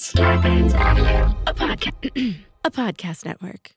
[0.00, 3.72] Starburns Audio, a podcast, a podcast network.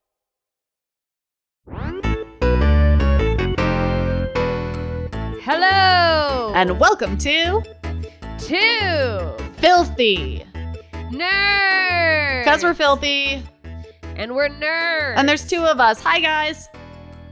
[5.42, 7.62] Hello And welcome to
[8.38, 10.46] to Filthy.
[11.12, 12.44] Nerds.
[12.46, 13.44] Because we're filthy.
[14.16, 15.18] and we're nerds.
[15.18, 16.00] And there's two of us.
[16.04, 16.70] Hi, guys.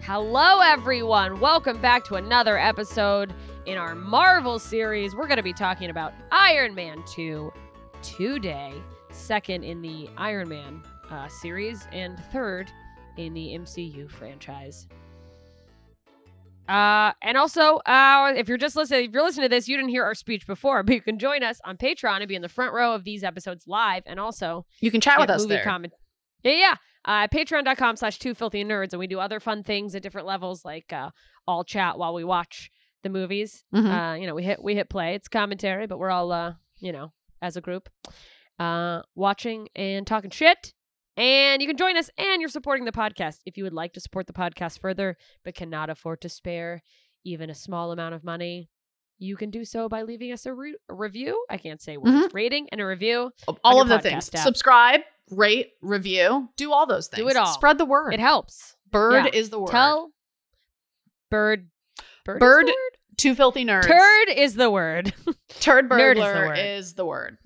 [0.01, 1.39] Hello, everyone.
[1.39, 3.33] Welcome back to another episode
[3.65, 5.15] in our Marvel series.
[5.15, 7.53] We're going to be talking about Iron Man 2
[8.03, 8.73] today,
[9.11, 12.71] second in the Iron Man uh, series, and third
[13.17, 14.87] in the MCU franchise.
[16.69, 19.89] Uh, and also, uh, if you're just listening, if you're listening to this, you didn't
[19.89, 22.47] hear our speech before, but you can join us on Patreon and be in the
[22.49, 25.63] front row of these episodes live, and also You can chat with us there.
[25.63, 25.93] comment.
[26.43, 26.75] Yeah, yeah.
[27.03, 30.63] Uh, Patreon.com slash two filthy nerds, and we do other fun things at different levels,
[30.63, 31.09] like uh,
[31.47, 32.69] all chat while we watch
[33.03, 33.63] the movies.
[33.73, 34.13] Mhm.
[34.13, 35.15] Uh, you know, we hit we hit play.
[35.15, 37.89] It's commentary, but we're all uh, you know, as a group,
[38.59, 40.73] uh, watching and talking shit.
[41.17, 43.39] And you can join us, and you're supporting the podcast.
[43.45, 46.81] If you would like to support the podcast further, but cannot afford to spare
[47.25, 48.69] even a small amount of money,
[49.19, 51.45] you can do so by leaving us a, re- a review.
[51.49, 52.33] I can't say words.
[52.33, 53.31] Rating and a review.
[53.63, 54.29] all of the things.
[54.33, 54.41] app.
[54.41, 57.21] Subscribe, rate, review, do all those things.
[57.21, 57.53] Do it all.
[57.53, 58.13] Spread the word.
[58.13, 58.75] It helps.
[58.89, 59.39] Bird yeah.
[59.39, 59.69] is the word.
[59.69, 60.11] Tell
[61.29, 61.69] bird.
[62.25, 62.39] Bird.
[62.39, 62.75] Bird the
[63.21, 63.83] Two filthy nerds.
[63.87, 65.13] Turd is the word.
[65.59, 66.57] Turd is burglar word.
[66.57, 67.37] is the word.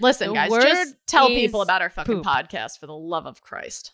[0.00, 2.24] Listen, The guys, word just tell people about our fucking poop.
[2.26, 3.92] podcast for the love of Christ.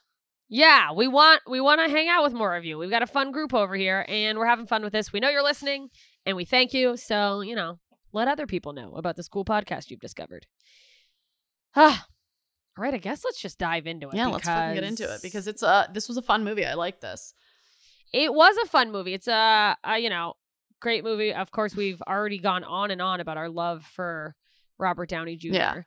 [0.48, 2.78] yeah, we want we want to hang out with more of you.
[2.78, 5.12] We've got a fun group over here, and we're having fun with this.
[5.12, 5.90] We know you're listening,
[6.24, 6.96] and we thank you.
[6.96, 7.78] So you know,
[8.12, 10.46] let other people know about this cool podcast you've discovered.
[11.76, 12.06] Ah,
[12.78, 12.94] all right.
[12.94, 14.14] I guess let's just dive into it.
[14.14, 16.64] Yeah, let's fucking get into it because it's uh this was a fun movie.
[16.64, 17.34] I like this.
[18.14, 19.12] it was a fun movie.
[19.12, 20.32] It's a, a you know
[20.80, 21.32] great movie.
[21.34, 24.34] Of course, we've already gone on and on about our love for
[24.78, 25.48] Robert Downey Jr.
[25.54, 25.82] Yeah.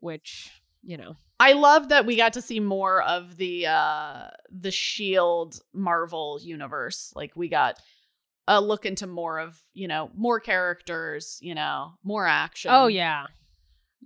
[0.00, 0.50] which
[0.82, 5.60] you know I love that we got to see more of the uh the Shield
[5.72, 7.12] Marvel universe.
[7.14, 7.78] Like we got
[8.48, 12.70] a look into more of, you know, more characters, you know, more action.
[12.74, 13.24] Oh yeah.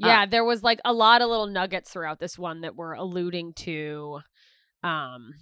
[0.03, 2.93] Uh, Yeah, there was like a lot of little nuggets throughout this one that were
[2.93, 4.20] alluding to
[4.82, 5.32] um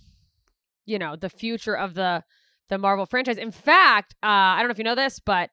[0.86, 2.22] you know, the future of the
[2.68, 3.38] the Marvel franchise.
[3.38, 5.50] In fact, uh I don't know if you know this, but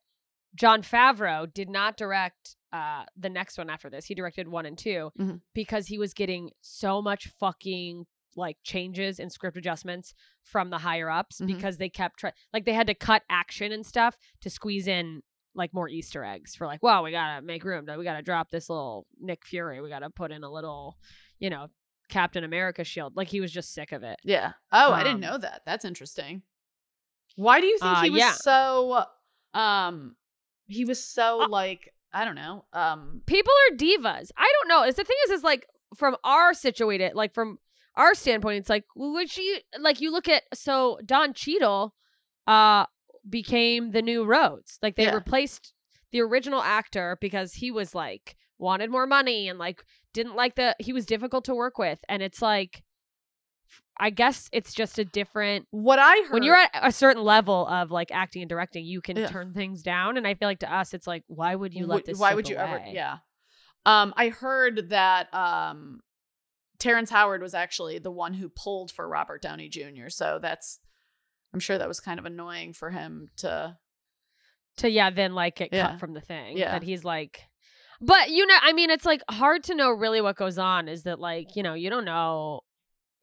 [0.56, 4.06] Jon Favreau did not direct uh the next one after this.
[4.06, 5.42] He directed 1 and 2 Mhm.
[5.54, 8.06] because he was getting so much fucking
[8.38, 10.14] like changes and script adjustments
[10.44, 11.48] from the higher ups Mhm.
[11.48, 15.22] because they kept try- like they had to cut action and stuff to squeeze in
[15.54, 17.86] like more Easter eggs for like, wow, we gotta make room.
[17.98, 19.82] We gotta drop this little Nick Fury.
[19.82, 20.98] We gotta put in a little,
[21.40, 21.68] you know,
[22.08, 23.18] Captain America shield.
[23.18, 24.18] Like he was just sick of it.
[24.24, 24.54] Yeah.
[24.72, 25.64] Oh, I didn't Um, know that.
[25.66, 26.44] That's interesting.
[27.36, 28.32] Why do you think Uh, he was yeah.
[28.34, 29.06] so
[29.54, 30.16] um
[30.68, 32.66] he was so Uh, like I don't know.
[32.74, 34.32] Um People are divas.
[34.38, 34.84] I don't know.
[34.84, 35.66] It's the thing is, is like
[35.96, 37.58] from our situated, like from
[37.96, 41.94] our standpoint, it's like would she like you look at so Don Cheadle,
[42.48, 42.86] uh,
[43.30, 44.78] became the new Rhodes.
[44.82, 45.16] Like they Yeah.
[45.16, 45.74] replaced
[46.12, 50.76] the original actor because he was like wanted more money and like didn't like the
[50.80, 52.84] he was difficult to work with and it's like
[54.02, 57.68] I guess it's just a different what I heard when you're at a certain level
[57.68, 59.28] of like acting and directing, you can Yeah.
[59.28, 60.18] turn things down.
[60.18, 62.18] And I feel like to us, it's like, why would you let this?
[62.18, 63.18] why would you ever yeah
[63.86, 66.02] um i heard that um
[66.80, 70.80] terrence howard was actually the one who pulled for robert downey jr so that's
[71.54, 73.76] i'm sure that was kind of annoying for him to
[74.78, 75.92] To yeah, then like get Yeah.
[75.92, 76.58] cut from the thing.
[76.58, 76.72] Yeah.
[76.72, 77.42] that he's like.
[78.04, 80.88] But you know, I mean, it's like hard to know really what goes on.
[80.88, 82.62] Is that like you know you don't know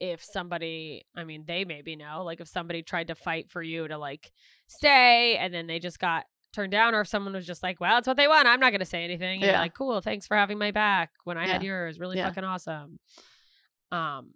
[0.01, 1.05] if somebody.
[1.17, 4.31] I mean, they maybe know like if somebody tried to fight for you to like
[4.69, 7.99] stay and then they just got turned down, or if someone was just like, well,
[7.99, 8.49] it's what they want.
[8.49, 9.41] I'm not gonna say anything.
[9.43, 9.61] Yeah.
[9.61, 11.99] like, cool, thanks for having my back when I had yours.
[12.01, 12.29] Really Yeah.
[12.29, 12.99] fucking awesome.
[13.93, 14.33] Um,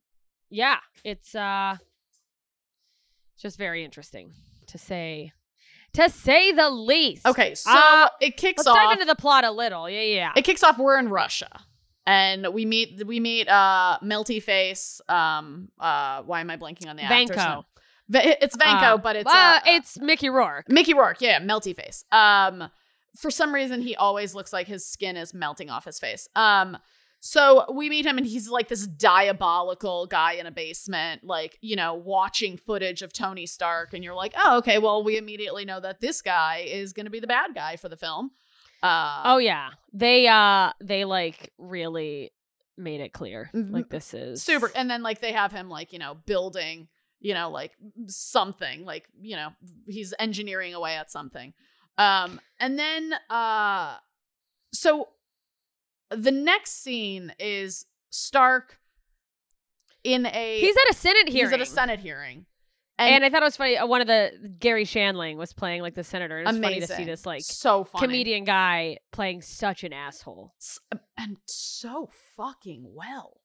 [0.51, 1.77] yeah, it's uh,
[3.39, 4.33] just very interesting
[4.69, 5.33] to say,
[5.95, 7.27] to say the least.
[7.27, 9.89] okay so Uh, it kicks Let's off dive into the plot a little.
[9.89, 10.15] Yeah, yeah.
[10.15, 10.33] yeah.
[10.37, 11.49] it kicks off we're in russia
[12.07, 16.97] and we meet we meet uh melty face um uh why am i blanking on
[16.97, 17.54] the actor's Vanko.
[17.54, 17.65] name?
[18.15, 20.69] It's vanko Uh, but it's uh, uh, it's Mickey Rourke.
[20.69, 22.04] Mickey Rourke, yeah, melty face.
[22.13, 22.69] Um,
[23.16, 26.28] for some reason, he always looks like his skin is melting off his face.
[26.34, 26.78] Um,
[27.21, 31.77] so we meet him, and he's like this diabolical guy in a basement, like you
[31.77, 35.78] know, watching footage of Tony Stark, and you're like, oh, okay, well, we immediately know
[35.81, 38.33] that this guy is going to be the bad guy for the film.
[38.83, 42.33] Uh, Oh yeah, they uh they like really
[42.77, 43.71] made it clear Mhm.
[43.73, 46.89] like this is super and then like they have him like you know building
[47.21, 47.73] you know like
[48.07, 49.51] something like you know
[49.87, 51.53] he's engineering away at something
[51.99, 53.97] um and then uh
[54.73, 55.11] so
[56.11, 58.79] the next scene is Stark
[60.03, 61.51] in a He's at a Senate hearing.
[61.51, 62.47] he's at a Senate hearing.
[62.98, 63.77] And, I thought it was funny.
[63.77, 64.30] uh, One of the
[64.60, 66.39] Garry Shandling was playing like the senator.
[66.41, 68.06] It was funny to see this like so funny.
[68.06, 70.54] comedian guy playing such an asshole.
[71.16, 73.41] And so fucking well.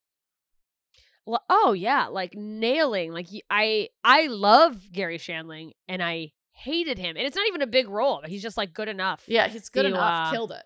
[1.25, 3.11] Well, oh yeah, like nailing.
[3.11, 7.17] Like I, I love Garry Shandling and I hated him.
[7.17, 8.21] And it's not even a big role.
[8.25, 9.23] He's just like good enough.
[9.27, 10.27] Yeah, he's good to, enough.
[10.27, 10.63] uh, Killed it.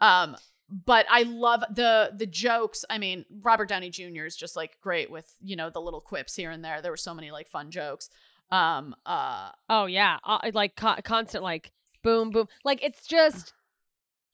[0.00, 0.36] Um,
[0.86, 2.84] but I love the the jokes.
[2.88, 4.24] I mean, Robert Downey Jr.
[4.24, 6.80] is just like great with you know the little quips here and there.
[6.80, 8.08] There were so many like fun jokes.
[8.50, 11.72] Um, uh, Oh yeah, uh, like co- constant like
[12.02, 12.48] boom boom.
[12.64, 13.52] Like it's just,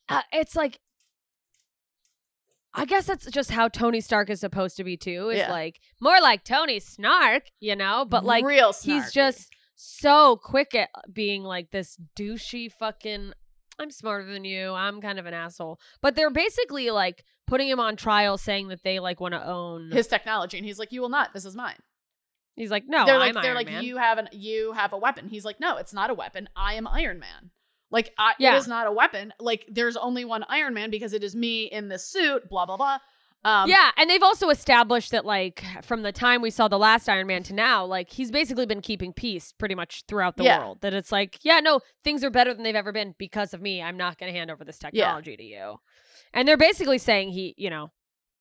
[0.08, 0.78] uh, it's like.
[2.74, 5.30] I guess that's just how Tony Stark is supposed to be too.
[5.30, 5.50] Is Yeah.
[5.50, 8.04] like more like Tony Snark, you know.
[8.08, 8.72] But like real.
[8.72, 13.32] he's just so quick at being like this douchey fucking
[13.78, 14.72] I'm smarter than you.
[14.72, 15.78] I'm kind of an asshole.
[16.02, 19.90] But they're basically like putting him on trial saying that they like want to own
[19.90, 21.32] his technology, and he's like, "You will not.
[21.32, 21.78] This is mine."
[22.56, 24.92] He's like, "No, they're I'm like, they're Iron like, Man." "You have an you have
[24.92, 26.48] a weapon." He's like, "No, it's not a weapon.
[26.56, 27.50] I am Iron Man."
[27.90, 28.54] Like, I, Yeah.
[28.54, 29.32] it is not a weapon.
[29.40, 32.48] Like, there's only one Iron Man because it is me in this suit.
[32.48, 32.98] Blah blah blah.
[33.44, 37.08] Um, yeah, and they've also established that like from the time we saw the last
[37.08, 40.58] Iron Man to now, like he's basically been keeping peace pretty much throughout the Yeah.
[40.58, 40.80] world.
[40.80, 43.80] That it's like, yeah, no, things are better than they've ever been because of me.
[43.80, 45.76] I'm not going to hand over this technology to you.
[46.34, 47.90] And they're basically saying he, you know,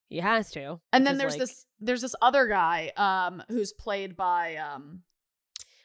[0.08, 0.80] he has to.
[0.92, 5.02] And then there's like, this there's this other guy um who's played by um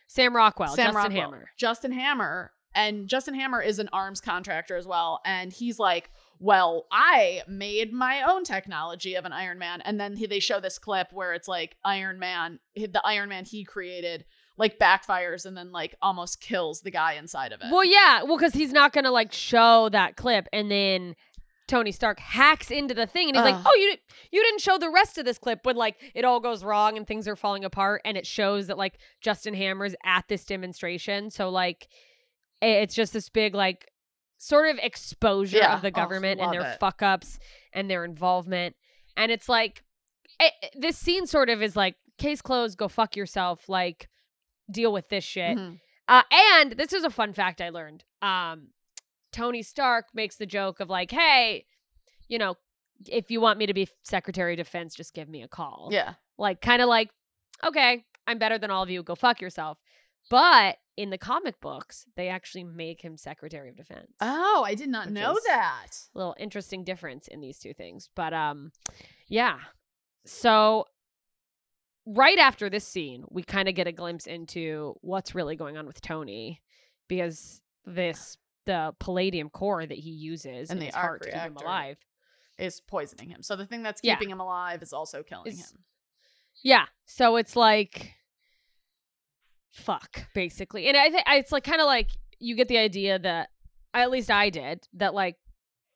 [0.07, 1.31] Sam Rockwell, Sam Justin Rockwell.
[1.31, 1.49] Hammer.
[1.57, 2.51] Justin Hammer.
[2.75, 5.21] And Justin Hammer is an arms contractor as well.
[5.25, 6.09] And he's like,
[6.43, 9.79] well, I made my own technology of an Iron Man.
[9.79, 13.45] And then he, they show this clip where it's like Iron Man, the Iron Man
[13.45, 14.25] he created,
[14.57, 17.67] like backfires and then like almost kills the guy inside of it.
[17.71, 21.15] Well, yeah, well, because he's not gonna like show that clip, and then
[21.69, 23.95] Tony Stark hacks into the thing, and he's like, "Oh, you
[24.31, 27.07] you didn't show the rest of this clip when like it all goes wrong and
[27.07, 31.49] things are falling apart, and it shows that like Justin Hammer's at this demonstration, so
[31.49, 31.87] like
[32.61, 33.89] it's just this big like
[34.43, 35.75] sort of exposure Yeah.
[35.75, 36.79] of the Oh, government and their it.
[36.79, 37.39] fuck ups
[37.73, 38.75] and their involvement,
[39.17, 39.83] and it's like
[40.39, 44.09] it, this scene sort of is like case closed, go fuck yourself, like
[44.71, 45.57] deal with this shit.
[45.57, 45.79] Mhm.
[46.07, 48.03] Uh, and this is a fun fact I learned.
[48.21, 48.69] Um,
[49.31, 51.65] Tony Stark makes the joke of like, "Hey,
[52.27, 52.55] you know,
[53.07, 56.15] if you want me to be Secretary of Defense, just give me a call." Yeah.
[56.37, 57.09] Like, kind of like,
[57.63, 59.01] okay, I'm better than all of you.
[59.03, 59.77] Go fuck yourself.
[60.29, 64.11] But in the comic books, they actually make him Secretary of Defense.
[64.21, 65.87] Oh, I did not know that.
[66.13, 68.09] little interesting difference in these two things.
[68.15, 68.71] But um
[69.27, 69.57] yeah.
[70.25, 70.85] So
[72.05, 75.85] right after this scene, we kind of get a glimpse into what's really going on
[75.85, 76.61] with Tony
[77.07, 81.39] because this the palladium core that he uses And in the his heart to keep
[81.39, 81.97] him alive.
[82.59, 83.41] Is poisoning him.
[83.41, 84.13] So the thing that's Yeah.
[84.15, 85.83] keeping him alive is also killing Is- him.
[86.61, 86.85] Yeah.
[87.05, 88.13] So it's like
[89.73, 90.87] fuck basically.
[90.87, 92.09] And I think it's like kind of like
[92.39, 93.49] you get the idea that
[93.93, 95.35] at least I did that like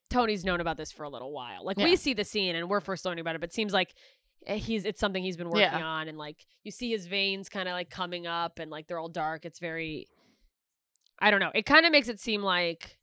[0.10, 1.64] Tony's known about this for a little while.
[1.66, 1.86] Like Yeah.
[1.86, 3.94] we see the scene and we're first learning about it, but it seems like
[4.46, 5.86] eh, he's it's something he's been working Yeah.
[5.86, 9.00] on and like you see his veins kind of like coming up and like they're
[9.00, 9.46] all dark.
[9.46, 10.08] It's very
[11.20, 11.52] I don't know.
[11.56, 12.98] It kind of makes it seem like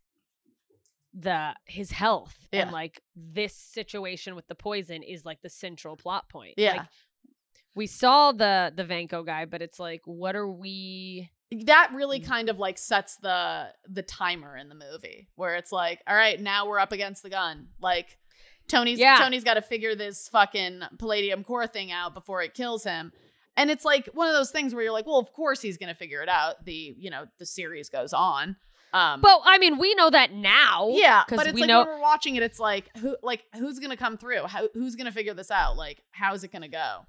[1.13, 2.63] the his health Yeah.
[2.63, 6.55] and like this situation with the poison is like the central plot point.
[6.57, 6.77] Yeah.
[6.79, 6.87] Like
[7.75, 11.31] we saw the the Vanko guy, but it's like what are we
[11.67, 16.01] that really kind of like sets the the timer in the movie where it's like
[16.09, 17.69] all right now we're up against the gun.
[17.81, 18.19] Like
[18.69, 19.17] tony's Yeah.
[19.19, 23.13] tony's got to figure this fucking palladium core thing out before it kills him.
[23.57, 25.95] And it's like one of those things where you're like well of course he's gonna
[25.95, 28.57] figure it out the you know the series goes on.
[28.93, 30.89] Um But I mean, we know that now.
[30.93, 33.79] yeah but it's we like know when we're watching it it's like who like who's
[33.79, 34.43] gonna come through?
[34.45, 35.77] How, who's gonna figure this out?
[35.77, 37.01] Like how's it gonna go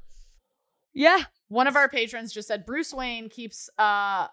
[0.96, 1.24] Yeah.
[1.50, 4.28] one of our patrons just said Bruce Wayne keeps uh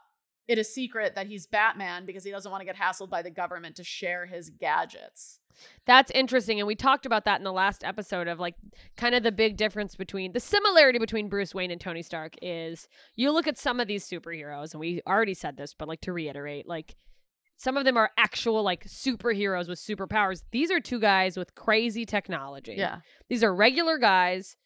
[0.49, 3.31] it a secret that he's Batman because he doesn't want to get hassled by the
[3.31, 5.39] government to share his gadgets.
[5.87, 6.59] That's interesting.
[6.59, 8.55] And we talked about that in the last episode of like
[8.97, 12.89] kind of the big difference between the similarity between Bruce Wayne and Tony Stark is
[13.15, 16.13] you look at some of these superheroes, and we already said this, but like to
[16.13, 16.97] reiterate, like
[17.57, 20.43] some of them are actual like superheroes with superpowers.
[20.51, 22.75] These are two guys with crazy technology.
[22.77, 22.99] Yeah.
[23.29, 24.57] These are regular guys,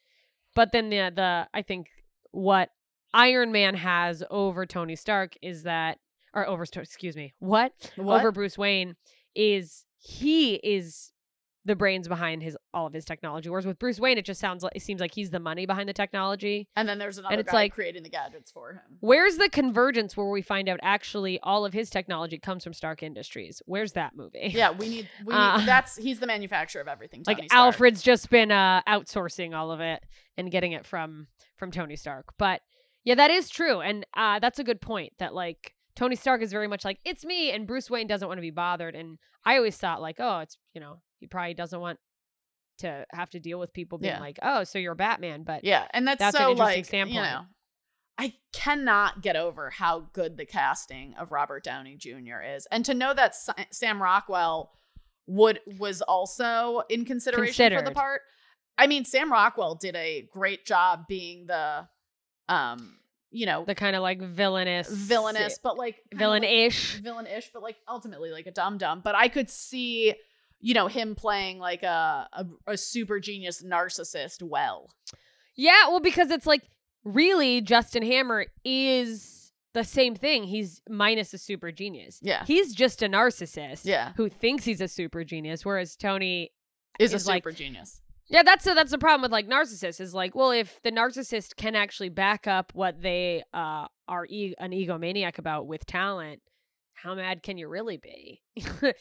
[0.57, 1.87] but then the the I think
[2.31, 2.69] what
[3.13, 5.99] Iron Man has over Tony Stark is that
[6.33, 7.91] or over excuse me, what?
[7.95, 8.19] What?
[8.19, 8.95] Over Bruce Wayne
[9.35, 11.11] is he is
[11.67, 13.49] the brains behind his all of his technology.
[13.49, 15.87] Whereas with Bruce Wayne, it just sounds like it seems like he's the money behind
[15.87, 16.67] the technology.
[16.75, 18.81] And then there's another and it's guy like- creating the gadgets for him.
[19.01, 23.03] Where's the convergence where we find out actually all of his technology comes from Stark
[23.03, 23.61] Industries?
[23.65, 24.51] Where's that movie?
[24.55, 25.09] Yeah, we need.
[25.25, 27.23] We need Uh, that's he's the manufacturer of everything.
[27.27, 27.51] like Stark.
[27.51, 30.03] Alfred's just been uh, outsourcing all of it
[30.37, 32.25] and getting it from from Tony Stark.
[32.37, 32.61] But
[33.03, 35.13] yeah, that is true, and uh, that's a good point.
[35.19, 38.37] That like Tony Stark is very much like it's me, and Bruce Wayne doesn't want
[38.37, 38.95] to be bothered.
[38.95, 41.99] And I always thought like, oh, it's you know he probably doesn't want
[42.79, 44.19] to have to deal with people being Yeah.
[44.19, 47.15] like, oh, so you're Batman, but Yeah, and that's, That's an interesting like standpoint.
[47.15, 47.41] you know,
[48.19, 52.41] I cannot get over how good the casting of Robert Downey Jr.
[52.55, 53.35] is, and to know that
[53.71, 54.71] Sam Rockwell
[55.25, 58.21] would was also in consideration for the part.
[58.77, 61.87] I mean, Sam Rockwell did a great job being the,
[62.47, 62.99] um,
[63.31, 66.95] you know, the kind of like villainous, villainous, but like of, like, villain-ish.
[67.01, 70.13] villain-ish, but like ultimately like a dumb dumb But I could see,
[70.59, 74.89] you know, him playing like a, a a super genius narcissist well.
[75.55, 76.61] Yeah, well, because it's like
[77.03, 80.43] really Justin Hammer is the same thing.
[80.43, 82.19] He's minus a super genius.
[82.21, 82.43] Yeah.
[82.45, 83.81] He's just a narcissist.
[83.85, 84.13] Yeah.
[84.17, 86.51] Who thinks he's a super genius, whereas Tony
[86.99, 88.01] Is, a Is like- super genius.
[88.29, 91.55] Yeah, that's the that's the problem with like narcissists is like, well, if the narcissist
[91.55, 96.41] can actually back up what they uh are e- an egomaniac about with talent,
[96.93, 98.41] how mad can you really be?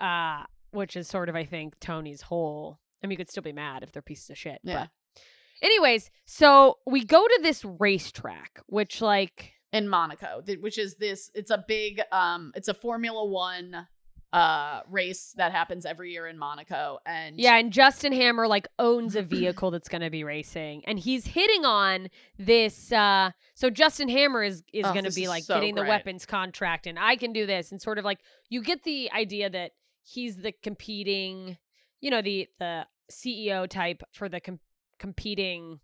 [0.00, 3.52] uh which is sort of I think Tony's whole I mean you could still be
[3.52, 4.58] mad if they're pieces of shit.
[4.64, 4.86] Yeah.
[5.14, 5.22] But
[5.62, 11.50] anyways, so we go to this racetrack, which like in Monaco, which is this it's
[11.50, 13.86] a big um it's a Formula 1
[14.32, 19.14] uh race that happens every year in Monaco and Yeah, and Justin Hammer like owns
[19.14, 22.08] a vehicle that's going to be racing, and he's hitting on
[22.38, 22.90] this.
[22.92, 26.24] uh So Justin Hammer is is Oh, going to be like so getting the weapons
[26.24, 29.72] contract, and I can do this, and sort of like you get the idea that
[30.02, 31.58] he's the competing,
[32.00, 34.60] you know, the the CEO type for the com-
[34.98, 35.80] competing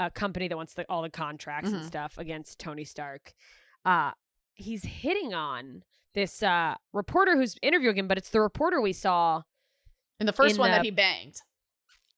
[0.00, 1.86] uh, company that wants the, all the contracts and Mhm.
[1.86, 3.32] stuff against Tony Stark.
[3.84, 4.10] Uh
[4.54, 5.82] he's hitting on
[6.16, 9.42] this uh reporter who's interviewing him, but it's the reporter we saw
[10.18, 11.36] in the first in one that he banged.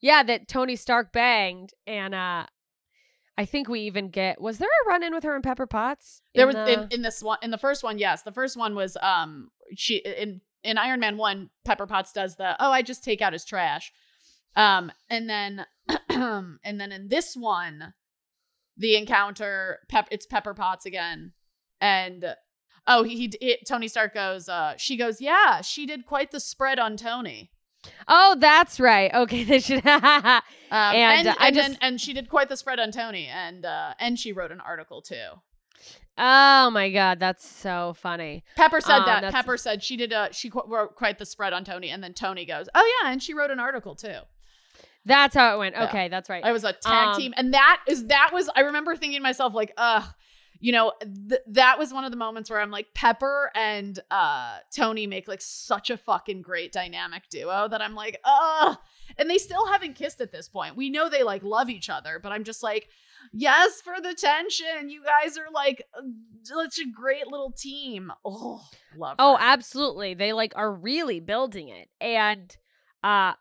[0.00, 2.47] yeah, that Tony Stark banged, and uh
[3.37, 6.23] I think we even get was there a run in with her and Pepper Potts?
[6.35, 8.23] There in was the- in, in this one in the first one, yes.
[8.23, 12.57] The first one was um she in in Iron Man 1 Pepper Potts does the
[12.59, 13.93] oh I just take out his trash.
[14.57, 15.67] Um and then
[16.09, 17.93] and then in this one
[18.76, 21.33] the encounter pep it's Pepper Potts again
[21.81, 22.25] and
[22.88, 26.78] oh he, he Tony Stark goes uh she goes yeah she did quite the spread
[26.80, 27.50] on Tony.
[28.09, 29.14] oh, that's right.
[29.14, 29.83] Okay, they should.
[30.71, 33.26] Um, And, and, uh, I and just- and she did quite the spread on Tony
[33.26, 35.28] and uh and she wrote an article too.
[36.18, 38.45] oh my god, that's so funny.
[38.57, 39.21] Pepper said Um, that.
[39.23, 42.02] that's- Pepper said she did a she qu- wrote quite the spread on Tony, and
[42.02, 44.18] then Tony goes, "Oh yeah," and she wrote an article too.
[45.04, 45.75] That's how it went.
[45.75, 45.85] Yeah.
[45.85, 46.45] Okay, that's right.
[46.45, 49.23] It was a tag Um, team, and that is that was I remember thinking to
[49.23, 50.04] myself like, ugh,
[50.61, 54.59] you know, th- that was one of the moments where I'm like, Pepper and uh
[54.75, 58.77] Tony make like such a fucking great dynamic duo that I'm like, ugh,
[59.17, 60.77] and they still haven't kissed at this point.
[60.77, 62.88] We know they like love each other, but I'm just like.
[63.33, 64.88] Yes, for the tension.
[64.88, 66.00] You guys are like uh,
[66.45, 68.11] such a great little team.
[68.25, 68.62] Oh,
[68.97, 69.17] love.
[69.19, 69.43] Oh, her.
[69.43, 70.15] absolutely.
[70.15, 71.88] They like are really building it.
[72.00, 72.57] And
[73.03, 73.33] uh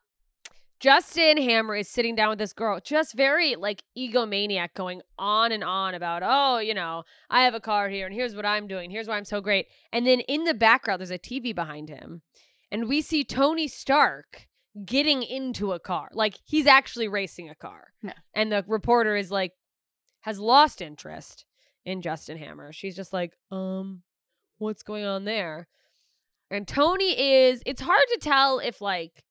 [0.79, 5.63] Justin Hammer is sitting down with this girl, just very like egomaniac, going on and
[5.63, 8.91] on about, oh, you know, I have a car here and here's what I'm doing.
[8.91, 9.67] Here's why I'm so great.
[9.91, 12.22] And then in the background, there's a TV behind him.
[12.72, 14.48] And we see Tony Stark
[14.86, 16.10] getting into a car.
[16.13, 17.93] Like he's actually racing a car.
[18.03, 18.13] Yeah.
[18.36, 19.53] And the reporter is like,
[20.22, 21.46] has lost interest
[21.86, 22.72] in Justin Hammer.
[22.72, 24.03] She's just like, um,
[24.60, 25.67] what's going on there?
[26.51, 29.24] And Tony is, it's hard to tell if like,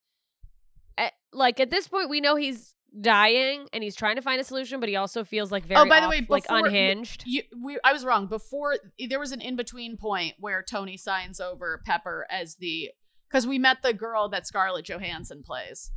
[1.37, 4.81] like at this point we know he's dying and he's trying to find a solution,
[4.81, 7.25] but he also feels like very Oh, by the off- way, like unhinged.
[7.26, 8.26] You, we, I was wrong.
[8.26, 8.76] Before
[9.09, 12.90] there was an in between point where Tony signs over Pepper as the
[13.31, 15.90] because we met the girl that Scarlett Johansson plays.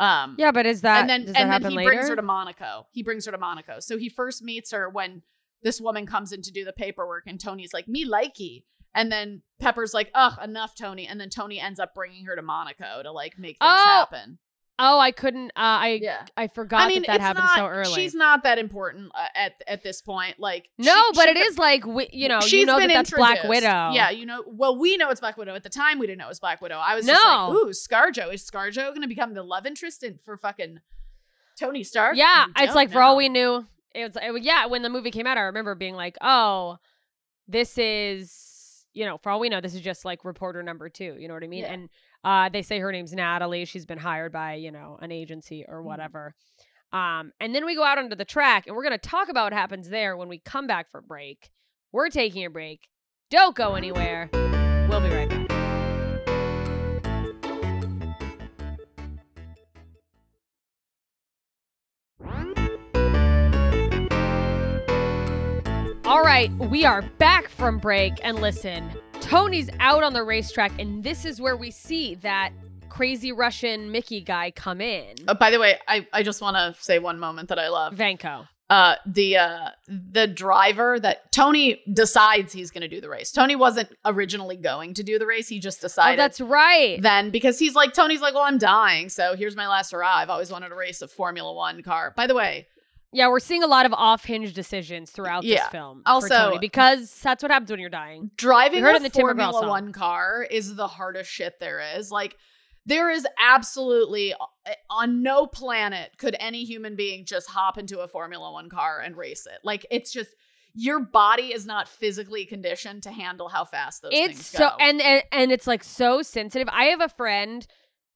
[0.00, 1.90] Um, yeah, but is that and then does that and then happen he later?
[1.90, 2.86] brings her to Monaco.
[2.92, 3.80] He brings her to Monaco.
[3.80, 5.22] So he first meets her when
[5.62, 8.62] this woman comes in to do the paperwork, and Tony's like, "Me likey,"
[8.94, 12.42] and then Pepper's like, "Ugh, enough, Tony." And then Tony ends up bringing her to
[12.42, 14.38] Monaco to like make things Oh, happen.
[14.78, 15.50] Oh, I couldn't.
[15.56, 16.24] Uh, I Yeah.
[16.36, 17.94] I forgot I mean, that that happened not, so early.
[17.94, 20.38] She's not that important uh, at at this point.
[20.38, 22.88] Like no, she- but she- it is like wi- you know you She's know that
[22.88, 23.44] that's Black.
[23.44, 23.90] Widow.
[23.92, 24.44] Yeah, you know.
[24.46, 25.54] Well, we know it's Black Widow.
[25.54, 26.76] At the time, we didn't know it was Black Widow.
[26.78, 30.18] I was just like, "Ooh, ScarJo is ScarJo going to become the love interest in,
[30.24, 30.80] for fucking
[31.58, 34.66] Tony Stark?" Yeah, it's like for all we knew, it was it, yeah.
[34.66, 36.78] When the movie came out, I remember being like, "Oh,
[37.46, 41.16] this is you know, for all we know, this is just like reporter number two.
[41.18, 41.72] You know what I mean?" Yeah.
[41.72, 41.88] And
[42.24, 43.64] Uh, they say her name's Natalie.
[43.64, 45.84] She's been hired by, you know, an agency or Mhm.
[45.84, 46.34] whatever.
[46.92, 49.44] Um, and then we go out onto the track and we're going to talk about
[49.44, 51.50] what happens there when we come back for break.
[51.92, 52.88] We're taking a break.
[53.30, 54.30] Don't go anywhere.
[54.32, 55.48] We'll be right back.
[66.04, 68.14] All right, we are back from break.
[68.22, 68.90] And listen,
[69.28, 72.50] Tony's out on the racetrack, and this is where we see that
[72.88, 75.14] crazy Russian Mickey guy come in.
[75.26, 77.94] Uh, by the way, I, I just want to say one moment that I love.
[77.94, 78.48] Vanko.
[78.70, 83.30] Uh, the uh, the driver that Tony decides he's going to do the race.
[83.32, 85.48] Tony wasn't originally going to do the race.
[85.48, 86.18] He just Oh, decided.
[86.18, 87.00] that's right.
[87.00, 90.16] then because he's like Tony's like, well, I'm dying, so here's my last hurrah.
[90.16, 92.12] I've always wanted to race a Formula One car.
[92.14, 92.66] By the way,
[93.12, 96.02] Yeah, we're seeing a lot of off-hinge decisions throughout this film.
[96.04, 98.30] Also- because that's what happens when you're dying.
[98.36, 99.66] driving a in the Formula.
[99.66, 102.10] One car is the hardest shit there is.
[102.10, 102.36] Like,
[102.84, 108.08] there is absolutely uh, on no planet could any human being just hop into a
[108.08, 109.58] Formula One car and race it.
[109.62, 110.30] Like, it's just
[110.74, 114.76] your body is not physically conditioned to handle how fast those It's things so go.
[114.80, 116.68] and, and and it's like so sensitive.
[116.70, 117.66] I have a friend,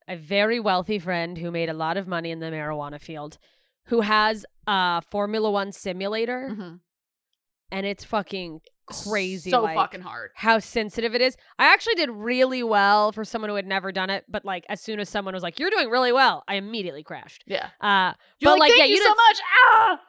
[0.06, 3.38] a very wealthy friend who made a lot of money in the marijuana field,
[3.86, 6.80] who has a Formula One simulator, Mhm.
[7.70, 9.50] and it's fucking crazy.
[9.50, 10.30] so like, fucking hard.
[10.34, 11.36] how sensitive it is.
[11.58, 14.80] I actually did really well for someone who had never done it, but like as
[14.80, 17.44] soon as someone was like, "You're doing really well," I immediately crashed.
[17.46, 19.40] Yeah, Uh, you're but like, thank yeah, you, you so much.
[19.66, 20.00] Ah,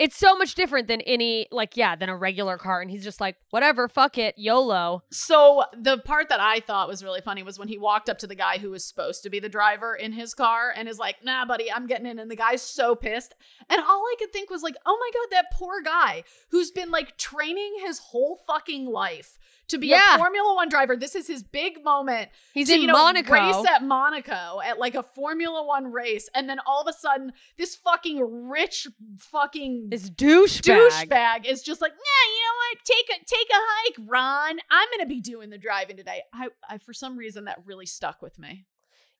[0.00, 3.20] it's so much different than any like yeah than a regular car, and he's just
[3.20, 7.58] like, "Whatever, fuck it, YOLO." So the part that I thought was really funny was
[7.58, 10.12] when he walked up to the guy who was supposed to be the driver in
[10.12, 13.34] his car and is like, "Nah, buddy, I'm getting in." And the guy's so pissed.
[13.68, 16.90] And all I could think was like, "Oh my god, that poor guy who's been
[16.90, 19.38] like training his whole fucking life
[19.70, 20.14] to be Yeah.
[20.14, 20.96] a Formula 1 driver.
[20.96, 23.32] This is his big moment He's to, in you know, Monaco.
[23.32, 27.32] race at Monaco at like a Formula 1 race and then all of a sudden
[27.58, 28.86] this fucking rich
[29.18, 30.90] fucking this douchebag.
[31.08, 32.78] douchebag is just like, nah, you know what?
[32.84, 34.58] Take a take a hike, Ron.
[34.70, 36.22] I'm gonna be doing the driving today.
[36.32, 38.66] I, I for some reason that really stuck with me.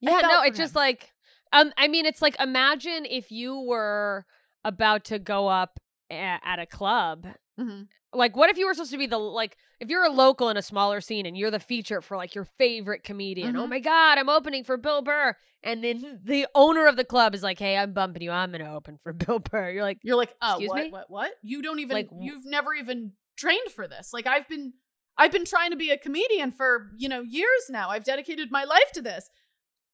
[0.00, 1.10] Yeah, no, it's just like
[1.52, 4.24] um I mean it's like imagine if you were
[4.64, 5.78] about to go up
[6.10, 7.26] at a club.
[7.60, 7.88] Mhm.
[8.12, 10.56] Like what if you were supposed to be the like if you're a local in
[10.56, 13.54] a smaller scene and you're the feature for like your favorite comedian.
[13.56, 13.68] Oh Mhm.
[13.68, 15.36] my god, I'm opening for Bill Burr.
[15.62, 18.30] And then the owner of the club is like, "Hey, I'm bumping you.
[18.30, 20.90] I'm going to open for Bill Burr." You're like, You're like, oh, Excuse what, me?
[20.90, 21.32] what, what?
[21.42, 24.12] You don't even, Like, you've never even trained for this.
[24.14, 24.72] Like, I've been,
[25.18, 27.90] I've been trying to be a comedian for you know years now.
[27.90, 29.28] I've dedicated my life to this.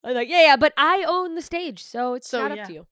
[0.05, 2.73] I'm like, "Yeah, yeah, but I own the stage, so it's So, not up to
[2.75, 2.87] you."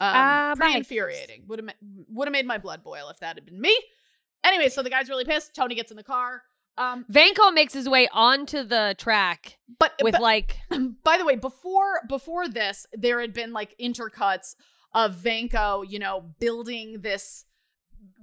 [0.00, 0.78] Um, Ah, pretty bye.
[0.78, 1.44] infuriating.
[1.48, 1.74] Would have
[2.10, 3.76] would have made my blood boil if that had been me.
[4.44, 5.54] Anyway, so the guy's really pissed.
[5.54, 6.42] Tony gets in the car.
[6.76, 10.58] Um, Vanko makes his way onto the track but with but, like
[11.04, 14.56] by the way, before before this, there had been like intercuts
[14.92, 17.44] of Vanko, you know, building this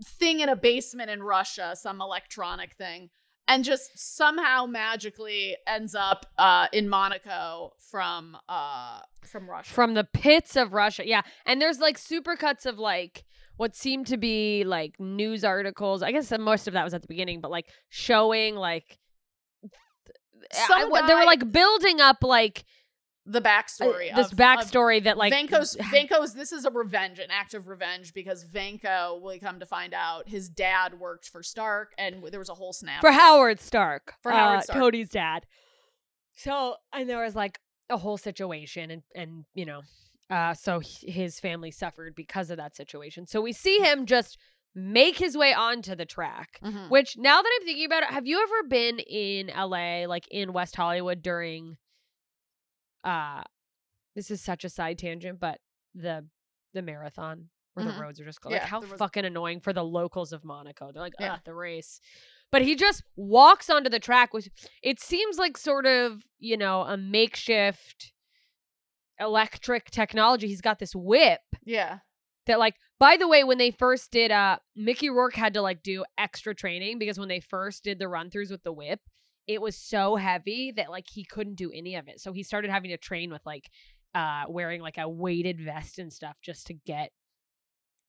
[0.04, 3.10] thing in a basement in Russia, some electronic thing,
[3.48, 9.72] and just somehow magically ends up uh, in Monaco from uh, from Russia.
[9.72, 11.08] from the pits of Russia.
[11.08, 11.22] Yeah.
[11.46, 13.24] And there's like supercuts of like
[13.62, 16.02] what seemed to be like news articles.
[16.02, 18.98] I guess most of that was at the beginning, but like showing like
[20.68, 22.66] I- what- they were like building up like
[23.28, 24.16] the uh, backstory.
[24.16, 28.16] this of, backstory that like Vanko's Vanko's this is a revenge, an act of revenge
[28.16, 32.50] because Vanko, we come to find out, his dad worked for Stark, and there was
[32.50, 34.80] a whole snap for Howard Stark, For Howard uh, Stark.
[34.80, 35.46] Tony's dad.
[36.34, 37.60] So and there was like
[37.92, 39.82] a whole situation, and and you know,
[40.32, 43.28] uh, so his family suffered because of that situation.
[43.28, 44.38] So we see him just
[44.74, 46.60] make his way onto the track.
[46.64, 46.90] Mhm.
[46.90, 50.54] Which now that I'm thinking about it, have you ever been in LA, like in
[50.54, 51.78] West Hollywood during
[53.04, 53.44] uh
[54.16, 55.60] this is such a side tangent, but
[55.96, 56.26] the
[56.74, 57.96] the marathon where Mhm.
[57.96, 58.54] the roads are just closed.
[58.54, 60.92] Like how roads- fucking annoying for the locals of Monaco.
[60.92, 61.36] They're like, Yeah.
[61.36, 62.00] ah, the race.
[62.52, 64.50] But he just walks onto the track with
[64.84, 68.12] it seems like sort of, you know, a makeshift
[69.22, 70.48] electric technology.
[70.48, 72.00] He's got this whip Yeah.
[72.48, 75.82] that like by the way when they first did uh mickey rourke had to like
[75.84, 79.00] do extra training because when they first did the run throughs with the whip
[79.48, 82.70] it was so heavy that like he couldn't do any of it so he started
[82.72, 83.70] having to train with like
[84.16, 87.12] uh wearing like a weighted vest and stuff just to get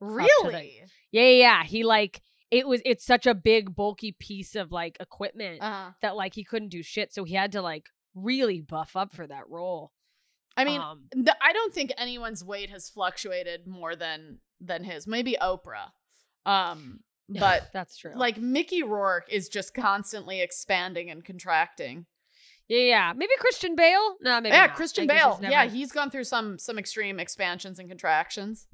[0.01, 0.81] to the- Really?
[1.13, 1.65] yeah yeah, yeah.
[1.65, 2.21] he like
[2.51, 5.91] it was it's such a big bulky piece of like equipment Uh-huh.
[6.03, 9.27] that like he couldn't do shit so he had to like really buff up for
[9.27, 9.93] that role
[10.57, 15.07] I mean, um, th- I don't think anyone's weight has fluctuated more than than his.
[15.07, 15.91] Maybe Oprah.
[16.45, 22.07] Um, but that's true like Mickey Rourke is just constantly expanding and contracting.
[22.69, 23.13] Yeah, yeah.
[23.15, 24.17] Maybe Christian Bale.
[24.23, 24.77] No, maybe yeah, not.
[24.77, 25.37] Christian guess Bale.
[25.41, 28.67] he's Yeah, he's gone through some some extreme expansions and contractions.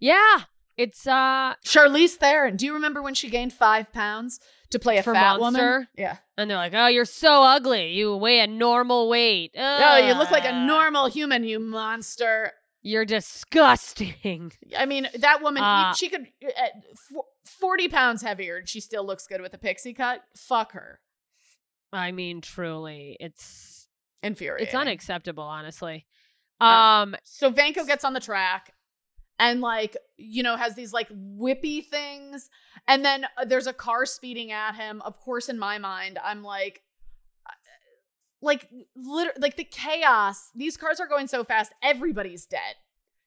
[0.00, 0.40] yeah.
[0.76, 2.56] It's uh, Charlize Theron.
[2.56, 4.38] Do you remember when she gained five pounds
[4.70, 5.62] to play a For fat Monster?
[5.62, 5.88] woman?
[5.96, 6.16] Yeah.
[6.36, 7.92] and they're like, oh, you're so ugly.
[7.92, 9.52] You weigh a normal weight.
[9.56, 12.52] Oh, you look like a normal human, you monster.
[12.82, 14.52] You're disgusting.
[14.78, 16.72] I mean, that woman, Uh, she could, at
[17.44, 20.22] 40 pounds heavier, and she still looks good with a pixie cut.
[20.36, 21.00] Fuck her.
[21.92, 23.88] I mean, truly, it's
[24.22, 24.66] Infuriating.
[24.66, 26.06] it's unacceptable, honestly.
[26.60, 28.72] Uh, Um, So Vanko gets on the track
[29.38, 32.48] and, like, you know, has these, like, whippy things.
[32.88, 35.02] And then uh, there's a car speeding at him.
[35.02, 36.82] Of course, in my mind, I'm like,
[37.46, 37.52] uh,
[38.40, 40.50] like, liter- like the chaos.
[40.54, 42.76] These cars are going so fast, everybody's dead.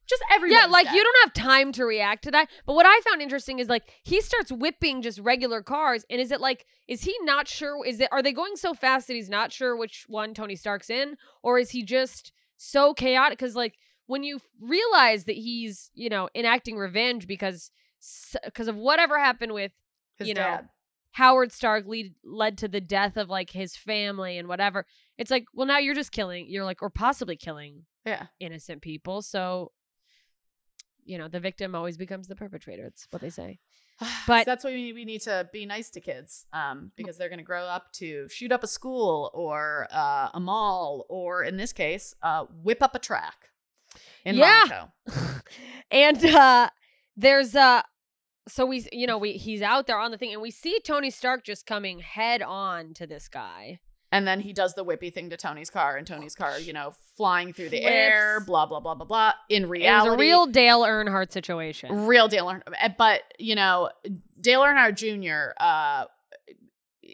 [0.10, 0.60] Just everybody.
[0.60, 2.50] yeah, like you don't have time to react to that.
[2.66, 6.32] But what I found interesting is like he starts whipping just regular cars, and is
[6.32, 7.86] it like is he not sure?
[7.86, 10.90] Is it are they going so fast that he's not sure which one Tony Stark's
[10.90, 13.38] in, or is he just so chaotic?
[13.38, 13.76] Because like
[14.10, 17.70] when you realize that he's you know enacting revenge because
[18.44, 19.72] because of whatever happened with
[20.18, 20.70] His you know, dad.
[21.12, 24.86] Howard Stark lead, led to the death of like his family and whatever.
[25.18, 28.28] It's like, well, now you're just killing, you're like, or possibly killing Yeah.
[28.40, 29.22] innocent people.
[29.22, 29.72] So,
[31.06, 32.86] you know, the victim always becomes the perpetrator.
[32.86, 33.60] It's what they say.
[34.00, 37.18] But But- that's why we need, we need to be nice to kids, um, because
[37.18, 41.44] they're going to grow up to shoot up a school or uh, a mall, or
[41.44, 43.50] in this case, uh, whip up a track
[44.30, 44.64] in Yeah.
[44.70, 44.92] Monaco.
[45.92, 46.70] and uh
[47.18, 47.82] there's uh
[48.48, 51.10] so we you know we he's out there on the thing and we see Tony
[51.10, 53.80] Stark just coming head on to this guy.
[54.12, 56.96] And then he does the whippy thing to Tony's car, and Tony's car, you know,
[57.16, 59.34] flying through the air, blah blah blah blah blah.
[59.50, 62.08] In It was reality, a real Dale Earnhardt situation.
[62.08, 62.98] real Dale Earnhardt.
[62.98, 63.92] But you know,
[64.42, 65.54] Dale Earnhardt Jr.
[65.64, 66.06] Uh,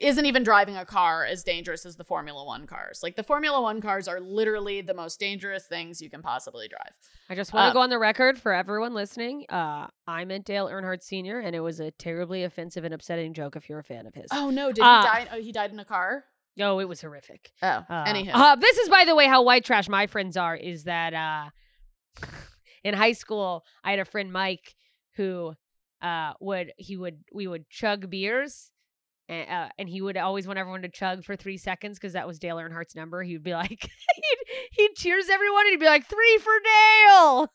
[0.02, 3.02] isn't even driving a car as dangerous as the Formula One cars.
[3.04, 6.94] Like the Formula One cars are literally the most dangerous things you can possibly drive.
[7.30, 9.46] I just want to Uh, go on the record for everyone listening.
[9.50, 13.56] Uh, I meant Dale Earnhardt Sr., and it was a terribly offensive and upsetting joke
[13.56, 14.28] if you're a fan of his.
[14.32, 14.72] Oh no!
[14.72, 15.28] Did Uh, he die?
[15.34, 16.24] Oh, he died in a car.
[16.60, 17.52] Oh, it was horrific.
[17.62, 18.34] Oh, Uh, anyhow.
[18.38, 20.56] uh, this is, by the way, how white trash my friends are.
[20.56, 21.50] Is that uh,
[22.84, 24.76] in high school, I had a friend Mike
[25.16, 25.54] who
[26.02, 28.72] uh, would he would we would chug beers.
[29.28, 32.28] And, uh, and he would always want everyone to chug for three seconds because that
[32.28, 33.24] was Dale Earnhardt's number.
[33.24, 33.70] He would be like,
[34.16, 34.38] he'd,
[34.72, 37.48] he'd cheers everyone and he'd be like, three for Dale.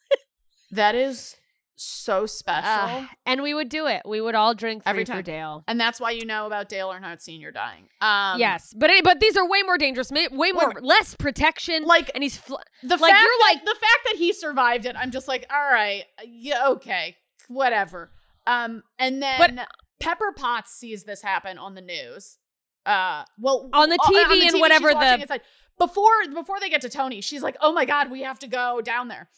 [0.72, 1.36] that is
[1.82, 2.68] so special.
[2.68, 4.02] Uh, and we would do it.
[4.04, 5.22] We would all drink three Every for time.
[5.22, 5.64] Dale.
[5.66, 7.50] and that's why you know about Dale Earnhardt Sr.
[7.52, 7.84] dying.
[8.02, 11.84] Um, yes, but but these are way more dangerous, way more Well, less protection.
[11.84, 14.84] Like and he's fl- the like, fact you're that, like- the fact that he survived
[14.84, 14.94] it.
[14.94, 17.16] I'm just like, all right, yeah, okay,
[17.48, 18.10] whatever.
[18.46, 19.66] Um, and then But-
[20.00, 22.38] Pepper Potts sees this happen on the news.
[22.86, 25.42] Uh, well, On the TV and whatever the- inside.
[25.78, 28.80] before before they get to Tony, she's like, oh my god, we have to go
[28.80, 29.28] down there.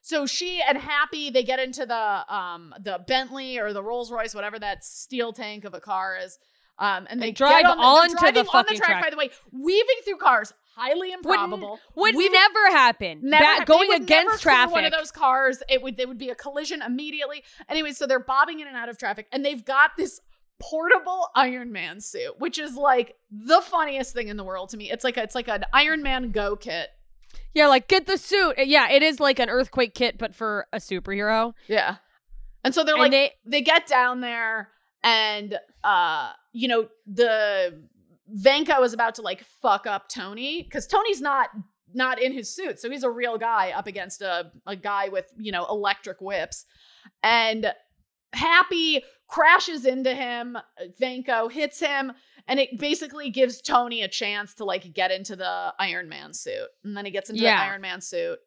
[0.00, 4.34] So she and Happy they get into the um the Bentley or the Rolls Royce,
[4.34, 6.38] whatever that steel tank of a car is.
[6.78, 9.04] Um, and they And drive on the, onto the driving on the track, track.
[9.04, 11.78] By the way, weaving through cars, highly improbable.
[11.94, 13.20] would Weaving- never happen.
[13.22, 14.72] Never, Ba- they going would against traffic.
[14.74, 17.44] One of those cars, it would there would be a collision immediately.
[17.68, 20.20] Anyway, so they're bobbing in and out of traffic, and they've got this
[20.60, 24.90] portable Iron Man suit, which is like the funniest thing in the world to me.
[24.90, 26.88] It's like a, it's like an Iron Man Go kit.
[27.54, 28.54] yeah, like get the suit.
[28.58, 31.54] Uh, Yeah, it is like an earthquake kit, but for a superhero.
[31.68, 31.96] Yeah,
[32.64, 34.68] and so they're And like they- they get down there,
[35.02, 37.82] and uh, you know the
[38.36, 41.48] Vanko is about to like fuck up Tony because Tony's not
[41.94, 45.26] not in his suit, so he's a real guy up against a a guy with
[45.36, 46.64] you know electric whips,
[47.22, 47.72] and
[48.34, 50.56] Happy crashes into him.
[50.98, 52.12] Vanko hits him,
[52.48, 56.68] and it basically gives Tony a chance to like get into the Iron Man suit,
[56.82, 57.58] and then he gets into Yeah.
[57.58, 58.38] the Iron Man suit,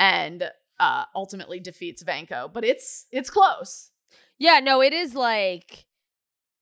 [0.00, 2.52] and uh, ultimately defeats Vanko.
[2.52, 3.92] But it's it's close.
[4.38, 5.86] Yeah, no, it is like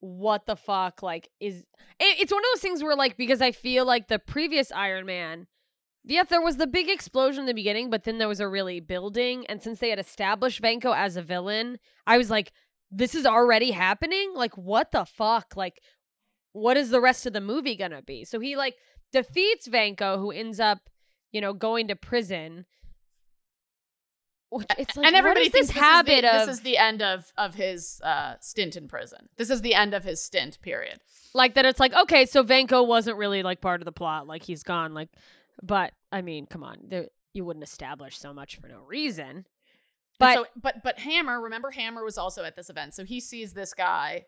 [0.00, 1.56] what the fuck like is
[1.98, 5.06] it, it's one of those things where like because I feel like the previous Iron
[5.06, 5.46] Man
[6.04, 8.80] yeah, there was the big explosion in the beginning, but then there was a really
[8.80, 9.44] building.
[9.46, 12.52] And since they had established Vanko as a villain, I was like,
[12.90, 14.32] this is already happening?
[14.34, 15.54] Like, what the fuck?
[15.54, 15.82] Like,
[16.52, 18.24] what is the rest of the movie gonna be?
[18.24, 18.76] So he like
[19.12, 20.78] defeats Vanko, who ends up,
[21.30, 22.64] you know, going to prison.
[24.50, 26.78] Which it's like, and everybody is this habit this is, the, of this is the
[26.78, 29.28] end of of his uh, stint in prison.
[29.36, 30.60] This is the end of his stint.
[30.62, 31.00] Period.
[31.34, 34.42] like that it's like okay so Vanko wasn't really like part of the plot like
[34.42, 35.10] he's gone like
[35.62, 39.44] but I mean come on there, you wouldn't establish so much for no reason
[40.18, 43.20] But but so, but but Hammer, remember Hammer was also at this event, so he
[43.20, 44.24] sees this guy,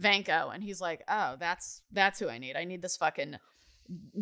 [0.00, 2.56] Vanko, and he's like, "Oh, that's that's who I need.
[2.56, 3.36] I need this fucking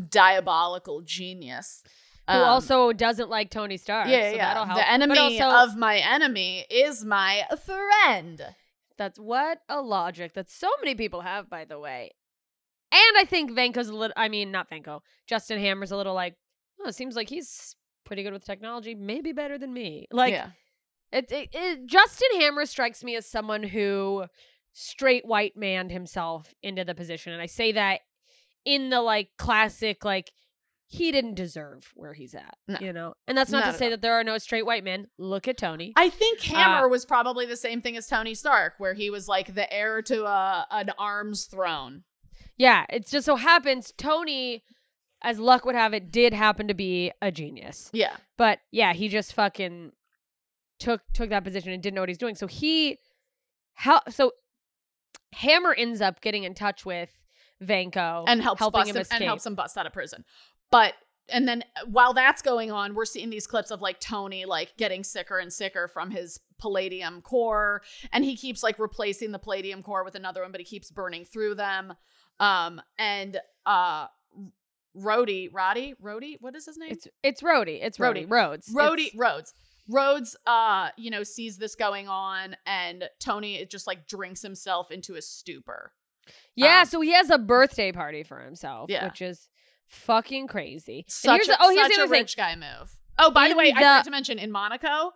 [0.08, 1.82] diabolical genius.
[2.28, 4.08] Who Um, also doesn't like Tony Stark.
[4.08, 4.48] yeah, so yeah.
[4.48, 4.78] That'll help.
[4.78, 8.54] The enemy also- of my enemy is my friend.
[8.98, 12.10] That's what a logic that so many people have, by the way.
[12.92, 16.34] And I think Vanko's a little, I mean, not Vanko, Justin Hammer's a little like,
[16.80, 20.06] oh, it seems like he's pretty good with technology, maybe better than me.
[20.10, 20.50] Like, yeah.
[21.12, 24.24] it, it, it, Justin Hammer strikes me as someone who
[24.72, 27.32] straight white manned himself into the position.
[27.32, 28.00] And I say that
[28.64, 30.32] in the like classic, like,
[30.90, 32.78] he didn't deserve where he's at, No.
[32.80, 33.12] you know?
[33.26, 33.90] And that's not, Not to say all.
[33.92, 35.06] that there are no straight white men.
[35.18, 35.92] Look at Tony.
[35.96, 39.28] I think Hammer Uh, was probably the same thing as Tony Stark, where he was
[39.28, 42.04] like the heir to a an arms throne.
[42.56, 44.64] Yeah, it just so happens Tony,
[45.20, 47.90] as luck would have it, did happen to be a genius.
[47.92, 48.16] Yeah.
[48.38, 49.92] But yeah, he just fucking
[50.78, 52.34] took took that position and didn't know what he's doing.
[52.34, 52.98] So he
[53.74, 54.32] how so
[55.34, 57.10] Hammer ends up getting in touch with
[57.62, 59.16] Vanko and helps helping bust him him, escape.
[59.16, 60.24] and helps him bust out of prison.
[60.70, 60.94] But
[61.30, 64.76] and then uh, while that's going on, we're seeing these clips of like Tony like
[64.76, 69.82] getting sicker and sicker from his palladium core, and he keeps like replacing the palladium
[69.82, 71.94] core with another one, but he keeps burning through them.
[72.40, 74.06] Um and uh
[74.96, 76.90] Rhodey, Roddy, Rhodey, what is his name?
[76.92, 77.82] It's it's Rhodey.
[77.82, 77.98] It's.
[77.98, 78.26] Rhodey.
[78.28, 78.68] Rhodes.
[78.68, 79.54] Rhodey It's- Rhodes.
[79.90, 84.90] Rhodes uh, you know, sees this going on and Tony it just like drinks himself
[84.90, 85.92] into a stupor.
[86.56, 89.06] Yeah, um, so he has a birthday party for himself, Yeah.
[89.06, 89.48] which is
[89.88, 91.00] fucking crazy.
[91.06, 92.20] and Such here's a, the, oh, here's such the oh, a other thing.
[92.22, 92.96] rich guy move.
[93.18, 95.12] Oh, by the In way, I the- forgot to mention in Monaco,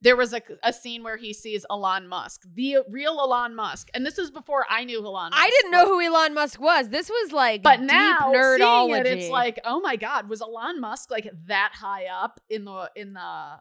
[0.00, 4.04] there was a, a scene where he sees Elon Musk, the real Elon Musk, and
[4.04, 5.30] this was before I knew Elon.
[5.30, 5.88] Musk I didn't know was.
[5.90, 6.88] who Elon Musk was.
[6.88, 8.86] This was like But now nerdology.
[8.86, 12.64] seeing it, it's like, oh my god, was Elon Musk like that high up in
[12.64, 13.60] the in the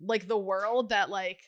[0.00, 1.40] like the world that like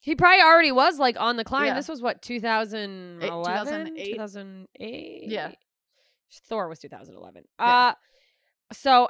[0.00, 1.66] He probably already was like on the climb.
[1.66, 1.74] Yeah.
[1.74, 4.12] This was what 2011, 2008?
[4.12, 5.22] 2008.
[5.28, 5.52] Yeah.
[6.48, 7.44] Thor was 2011.
[7.58, 7.66] Yeah.
[7.66, 7.94] Uh
[8.72, 9.08] so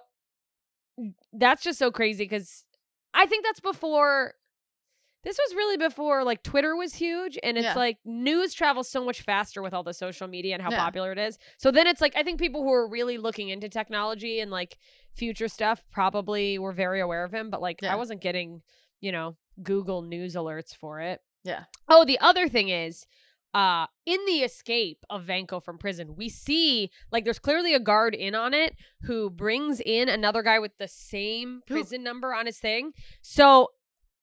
[1.33, 2.65] that's just so crazy cuz
[3.13, 4.35] I think that's before
[5.23, 7.75] this was really before like Twitter was huge and it's Yeah.
[7.75, 10.85] like news travels so much faster with all the social media and how Yeah.
[10.85, 11.39] popular it is.
[11.57, 14.79] So then it's like I think people who are really looking into technology and like
[15.15, 17.93] future stuff probably were very aware of him, but like Yeah.
[17.93, 18.63] I wasn't getting,
[19.01, 21.21] you know, Google news alerts for it.
[21.43, 21.65] Yeah.
[21.89, 23.07] Oh, the other thing is,
[23.55, 28.15] uh, in the escape of Vanko from prison, we see like there's clearly a guard
[28.15, 32.59] in on it who brings in another guy with the same prison number on his
[32.59, 32.93] thing.
[33.23, 33.71] So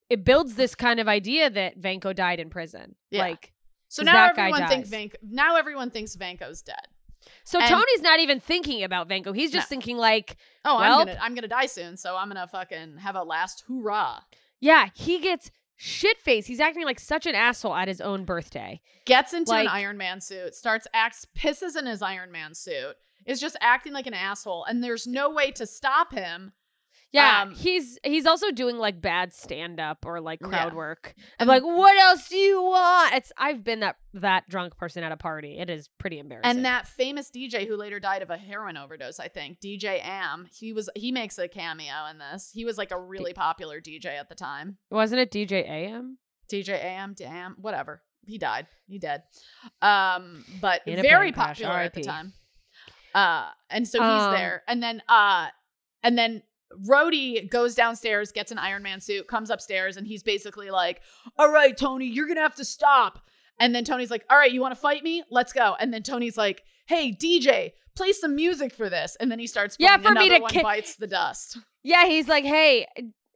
[0.09, 2.95] it builds this kind of idea that Vanko died in prison.
[3.09, 3.21] Yeah.
[3.21, 3.53] Like
[3.87, 4.89] so now that guy everyone thinks.
[4.89, 6.75] Vanko now everyone thinks Vanko's dead.
[7.45, 9.33] so And- Tony's not even thinking about Vanko.
[9.33, 9.75] He's just No.
[9.75, 13.15] thinking like, Oh, Well- I'm gonna I'm gonna die soon, so I'm gonna fucking have
[13.15, 14.25] a last hoorah.
[14.59, 15.49] yeah, he gets
[15.81, 16.45] shit face.
[16.45, 18.79] He's acting like such an asshole at his own birthday.
[19.05, 23.39] Gets into an Iron Man suit, starts acts pisses in his Iron Man suit, is
[23.39, 26.53] just acting like an asshole, and there's no way to stop him.
[27.13, 30.77] Yeah, Um, he's he's also doing like bad stand up or like crowd Yeah.
[30.77, 31.13] work.
[31.39, 33.13] I'm like, what else do you want?
[33.15, 35.57] It's I've been that that drunk person at a party.
[35.59, 36.49] It is pretty embarrassing.
[36.57, 40.47] And that famous DJ who later died of a heroin overdose, I think, DJ AM,
[40.57, 42.49] he was he makes a cameo in this.
[42.53, 44.77] He was like a really popular DJ at the time.
[44.89, 46.17] wasn't it DJ AM?
[46.49, 48.03] DJ AM, damn, whatever.
[48.25, 48.67] He died.
[48.87, 49.23] He dead.
[49.81, 52.33] Um, but very crash, popular at the time.
[53.13, 55.47] Uh, and so he's Um, there, and then uh,
[56.03, 56.43] and then
[56.87, 61.01] Rhodey goes downstairs, gets an Iron Man suit, comes upstairs, and he's basically like,
[61.37, 63.19] "All right, Tony, you're gonna have to stop."
[63.59, 65.23] And then Tony's like, "All right, you want to fight me?
[65.29, 69.39] Let's go." And then Tony's like, "Hey, DJ, play some music for this." And then
[69.39, 71.57] he starts, Yeah, playing for me to one kick- bites the dust.
[71.83, 72.87] Yeah, he's like, hey,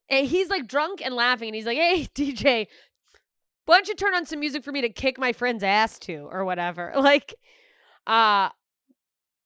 [0.10, 2.68] he's like drunk and laughing, and he's like, hey, DJ,
[3.66, 6.28] why don't you turn on some music for me to kick my friend's ass to,
[6.32, 6.94] or whatever?
[6.98, 7.36] Like,
[8.08, 8.50] uh,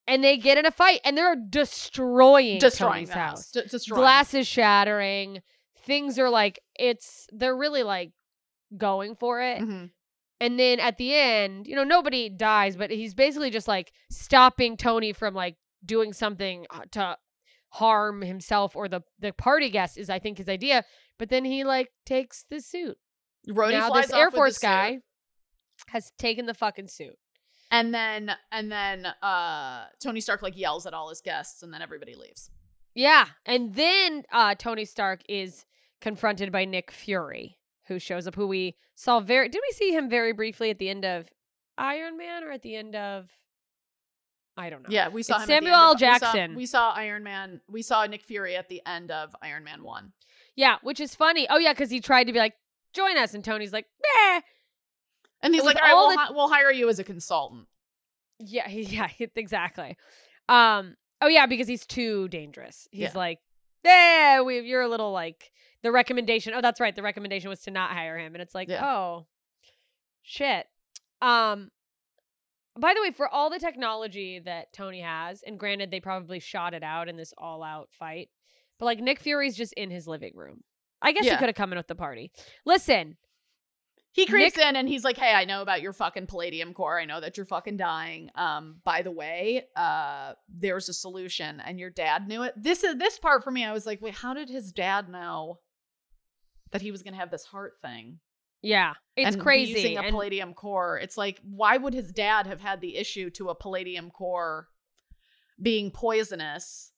[0.09, 3.37] and they get in a fight, and they're destroying Destroying Tony's house.
[3.37, 3.51] house.
[3.51, 4.01] D- destroying.
[4.01, 5.41] glass is shattering
[5.85, 8.11] things are like it's they're really like
[8.77, 9.89] going for it Mhm.
[10.39, 14.77] and then at the end you know nobody dies but he's basically just like stopping
[14.77, 17.17] tony from like doing something uh, to
[17.69, 20.83] harm himself or the the party guest is i think his idea
[21.17, 22.97] but then he like takes the suit
[23.49, 24.67] Rhodey now flies this air force suit.
[24.67, 24.99] guy
[25.87, 27.15] has taken the fucking suit
[27.71, 31.81] And then and then uh Tony Stark like yells at all his guests and then
[31.81, 32.49] everybody leaves.
[32.95, 35.65] yeah and then uh tony stark is
[36.01, 40.09] confronted by nick fury who shows up who we saw very did we see him
[40.09, 41.27] very briefly at the end of
[41.77, 43.29] iron man or at the end of
[44.57, 45.91] i don't know Yeah, we saw It's him Samuel L.
[45.91, 46.55] of- we saw- Jackson.
[46.55, 47.61] We saw, Iron Man.
[47.69, 50.11] We saw Nick Fury at the end of Iron Man 1.
[50.55, 52.55] yeah which is funny oh yeah because he tried to be like
[52.93, 54.41] join us and tony's like Meh.
[55.41, 57.67] And he's like, "All right, all we'll, the- hi- we'll hire you as a consultant."
[58.41, 59.97] yeah yeah exactly
[60.47, 60.95] Um.
[61.21, 62.87] Oh yeah, because he's too dangerous.
[62.91, 63.11] He's Yeah.
[63.13, 63.39] like,
[63.83, 65.51] yeah, we you're a little like
[65.83, 66.53] the recommendation.
[66.55, 66.95] Oh, that's right.
[66.95, 68.85] The recommendation was to not hire him, and it's like, Yeah.
[68.85, 69.27] oh,
[70.23, 70.65] shit.
[71.21, 71.69] Um.
[72.77, 76.73] By the way, for all the technology that Tony has, and granted, they probably shot
[76.73, 78.29] it out in this all-out fight,
[78.77, 80.63] but like Nick Fury's just in his living room.
[81.01, 82.31] I guess he could have come in with the party.
[82.65, 83.17] Listen,
[84.19, 86.99] He creeps Nick- in and he's like, "Hey, I know about your fucking palladium core.
[86.99, 88.29] I know that you're fucking dying.
[88.35, 92.53] Um, by the way, uh, there's a solution, and your dad knew it.
[92.57, 93.63] This is this part for me.
[93.65, 95.59] I was like, wait, how did his dad know
[96.71, 98.19] that he was gonna have this heart thing?
[98.61, 99.71] yeah, it's and crazy.
[99.71, 100.99] using a and- palladium core.
[100.99, 104.67] It's like, why would his dad have had the issue to a palladium core
[105.61, 106.91] being poisonous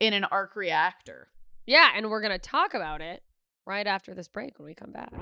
[0.00, 1.28] in an arc reactor?
[1.66, 3.22] Yeah, and we're going to talk about it
[3.64, 5.12] right after this break when we come back.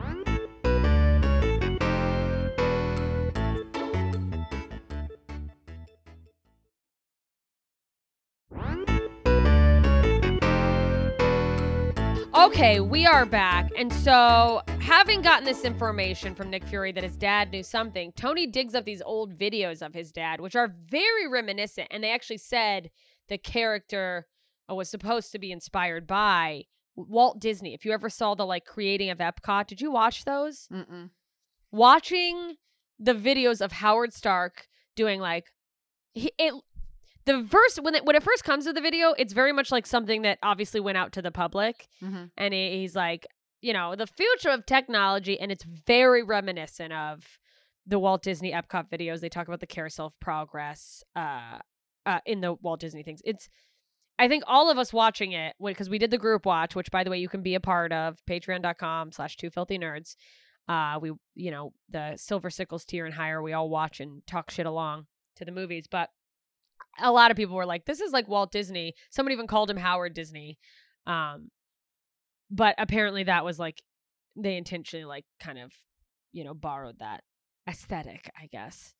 [12.42, 13.70] Okay, we are back.
[13.78, 18.48] And so, having gotten this information from Nick Fury that his dad knew something, Tony
[18.48, 21.86] digs up these old videos of his dad, which are very reminiscent.
[21.92, 22.90] And they actually said
[23.28, 24.26] the character
[24.68, 26.64] uh, was supposed to be inspired by
[26.96, 27.74] Walt Disney.
[27.74, 30.66] If you ever saw the like creating of Epcot, did you watch those?
[30.72, 31.10] Mm-mm.
[31.70, 32.56] Watching
[32.98, 35.44] the videos of Howard Stark doing like
[36.12, 36.54] he, it
[37.24, 39.86] the first when it when it first comes to the video, it's very much like
[39.86, 42.24] something that obviously went out to the public Mm-hmm.
[42.36, 43.26] and he, he's like,
[43.60, 47.24] you know, the future of technology, and it's very reminiscent of
[47.86, 49.20] the Walt Disney Epcot videos.
[49.20, 51.58] They talk about the carousel of progress uh,
[52.06, 53.20] uh, in the Walt Disney things.
[53.24, 53.48] It's,
[54.18, 57.02] I think all of us watching it because we did the group watch, which by
[57.04, 60.16] the way you can be a part of, Patreon.com/slash Two Filthy Nerds.
[60.68, 64.50] Uh, we, you know, the Silver Sickles tier and higher, we all watch and talk
[64.50, 65.06] shit along
[65.36, 66.08] to the movies, but.
[67.00, 69.76] A lot of people were like, "This is like Walt Disney." Someone even called him
[69.76, 70.58] Howard Disney.
[71.06, 71.50] Um,
[72.52, 73.82] but apparently that was like
[74.36, 75.72] they intentionally like kind of
[76.32, 77.22] you know borrowed that
[77.68, 78.94] aesthetic i guess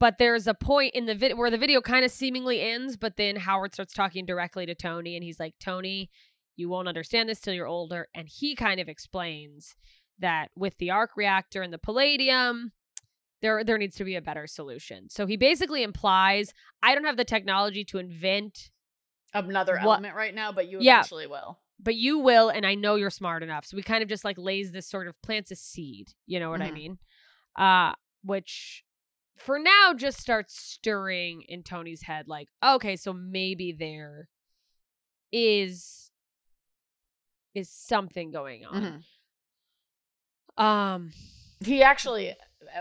[0.00, 3.16] but there's a point in the video where the video kind of seemingly ends but
[3.16, 6.10] then howard starts talking directly to tony and he's like tony
[6.56, 9.76] you won't understand this till you're older and he kind of explains
[10.18, 12.72] that with the arc reactor and the palladium
[13.44, 16.52] there there needs to be a better solution so he basically implies
[16.82, 18.70] i don't have the technology to invent
[19.34, 21.00] Another What- element right now, but you Yeah.
[21.00, 21.58] eventually will.
[21.78, 24.38] but you will and i know you're smart enough so we kind of just like
[24.38, 26.74] lays this sort of plants a seed you know what i Mhm.
[26.74, 26.98] mean
[27.56, 28.84] uh which
[29.36, 34.28] for now just starts stirring in tony's head like okay so maybe there
[35.32, 36.10] is
[37.54, 39.02] is something going on
[40.58, 40.62] Mhm.
[40.62, 41.12] um
[41.64, 42.34] He actually,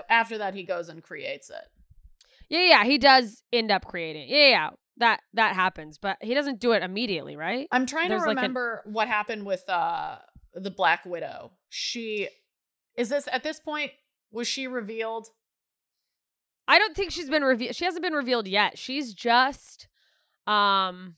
[0.10, 1.64] after that, he goes and creates it.
[2.50, 6.60] yeah yeah he does end up creating yeah yeah that that happens but he doesn't
[6.60, 10.18] do it immediately right I'm trying There's to like an- remember what happened with uh
[10.54, 11.52] the Black Widow.
[11.70, 12.28] She
[12.96, 13.92] is this at this point
[14.32, 15.28] was she revealed?
[16.68, 17.76] I don't think she's been revealed.
[17.76, 18.78] She hasn't been revealed yet.
[18.78, 19.88] She's just,
[20.48, 21.16] um,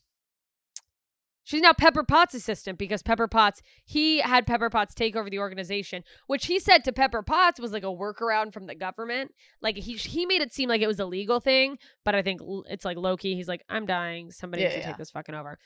[1.45, 5.39] she's now Pepper Potts' assistant because Pepper Potts he had Pepper Potts take over the
[5.39, 9.31] organization, which he said to Pepper Potts was like a workaround from the government.
[9.61, 12.41] Like he he made it seem like it was a legal thing, but I think
[12.67, 13.35] it's like Loki.
[13.35, 14.31] He's like, I'm dying.
[14.31, 14.87] Somebody Yeah, needs to yeah.
[14.87, 15.57] take this fucking over.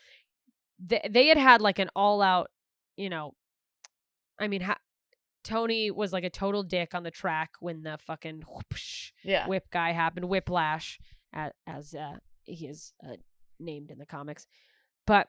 [0.79, 2.51] They they had had like an all out,
[2.95, 3.33] you know,
[4.39, 4.77] I mean, ha-
[5.43, 9.47] Tony was like a total dick on the track when the fucking whoosh, Yeah.
[9.47, 10.99] whip guy happened whiplash
[11.33, 13.15] as, as uh, he is uh,
[13.59, 14.45] named in the comics
[15.05, 15.27] but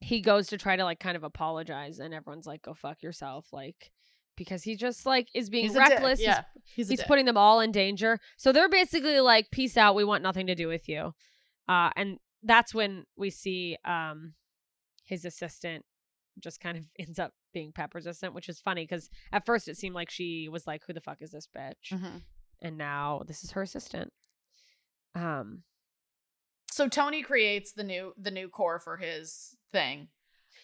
[0.00, 3.46] he goes to try to like kind of apologize and everyone's like go fuck yourself
[3.52, 3.90] like
[4.36, 6.42] because he just like is being He's reckless Yeah.
[6.64, 7.06] He's, he's, dick.
[7.08, 10.54] putting them all in danger so they're basically like peace out we want nothing to
[10.54, 11.14] do with you
[11.68, 14.34] uh and that's when we see um
[15.04, 15.84] his assistant
[16.40, 19.76] just kind of ends up being pepper's resistant which is funny because at first it
[19.76, 22.22] seemed like she was like who the fuck is this bitch Mhm.
[22.60, 24.12] and now this is her assistant.
[25.14, 25.62] Um,
[26.74, 30.08] So Tony creates the new the new core for his thing.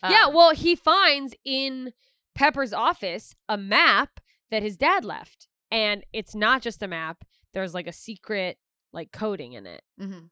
[0.02, 1.92] yeah, Um, well, he finds in
[2.34, 4.18] Pepper's office a map
[4.50, 7.18] that his dad left, and it's not just a map.
[7.54, 8.58] There's like a secret
[8.92, 10.26] like coding in it, Mm-hmm.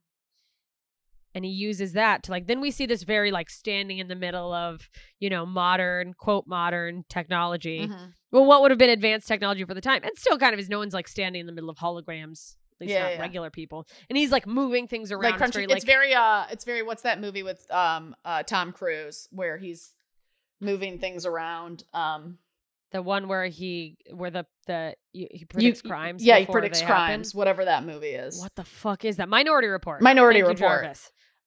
[1.35, 2.49] and he uses that to like.
[2.49, 4.89] Then we see this very like standing in the middle of
[5.21, 7.87] you know modern quote modern technology.
[7.87, 8.13] Mhm.
[8.33, 10.69] Well, what would have been advanced technology for the time, and still kind of is.
[10.69, 12.57] No one's like standing in the middle of holograms.
[12.81, 13.21] Least Yeah, not yeah.
[13.21, 15.33] regular people, and he's like moving things around.
[15.39, 18.73] Like It's very, It's very uh it's very what's that movie with um uh Tom
[18.73, 19.93] Cruise where he's
[20.61, 21.85] moving things around.
[21.95, 22.39] Um
[22.93, 26.25] The one where he, where the the he he you- predicts crimes.
[26.25, 27.05] Yeah, he predicts they happen.
[27.07, 28.41] crimes, whatever that movie is.
[28.41, 29.29] What the fuck is that?
[29.29, 30.01] Minority Report.
[30.03, 30.99] Minority Thank Report.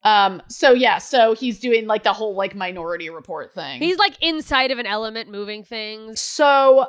[0.03, 3.79] Um, so yeah, so he's doing like the whole like minority report thing.
[3.79, 6.19] He's like inside of an element moving things.
[6.21, 6.87] so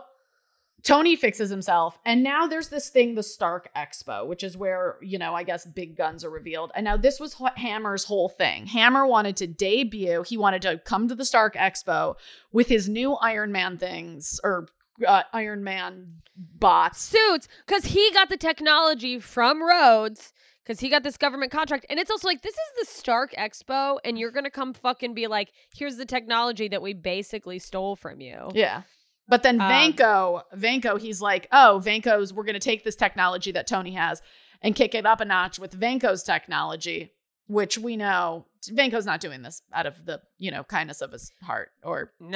[0.83, 5.19] Tony fixes himself, and now there's this thing, the Stark Expo, which is where you
[5.19, 6.73] know I guess big guns are revealed.
[6.75, 8.67] And now this was Hammer's whole thing.
[8.67, 10.23] Hammer wanted to debut.
[10.23, 12.17] He wanted to come to the Stark Expo
[12.53, 14.67] with his new Iron Man things or
[15.07, 17.01] uh, Iron Man bots.
[17.01, 20.33] Suits, because he got the technology from Rhodes,
[20.65, 21.87] because he got this government contract.
[21.91, 25.15] And it's also like, this is the Stark Expo, and you're going to come fucking
[25.15, 28.51] be like, here's the technology that we basically stole from you.
[28.55, 28.83] Yeah.
[29.29, 33.53] But then Um, Vanko, Vanko, he's like, oh, Vanko's, we're going to take this technology
[33.53, 34.21] that Tony has
[34.61, 37.13] and kick it up a notch with Vanko's technology,
[37.47, 41.31] which we know Vanko's not doing this out of the, you know, kindness of his
[41.43, 42.29] heart or No.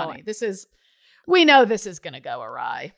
[0.00, 0.22] for money.
[0.24, 0.66] This is,
[1.26, 2.92] we know this is going to go awry.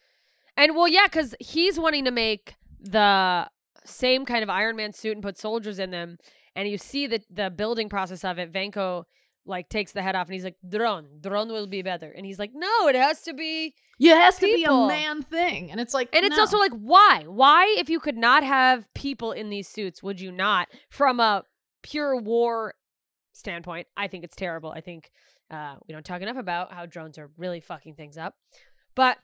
[0.57, 3.49] And well, yeah, because he's wanting to make the
[3.85, 6.19] same kind of Iron Man suit and put soldiers in them.
[6.57, 8.53] And you see the the building process of it.
[8.53, 9.05] Vanko
[9.47, 12.11] like takes the head off and he's like, drone, drone will be better.
[12.11, 13.75] And he's like, no, it has to be.
[13.99, 15.71] Yeah, it has to be a man thing.
[15.71, 16.43] And it's like, And it's no.
[16.43, 17.25] also like, why?
[17.27, 20.69] Why, if you could not have people in these suits, would you not?
[20.89, 21.45] From a
[21.83, 22.75] pure war
[23.33, 24.71] standpoint, I think it's terrible.
[24.71, 25.11] I think
[25.51, 28.35] uh, we don't talk enough about how drones are really fucking things up.
[28.95, 29.19] But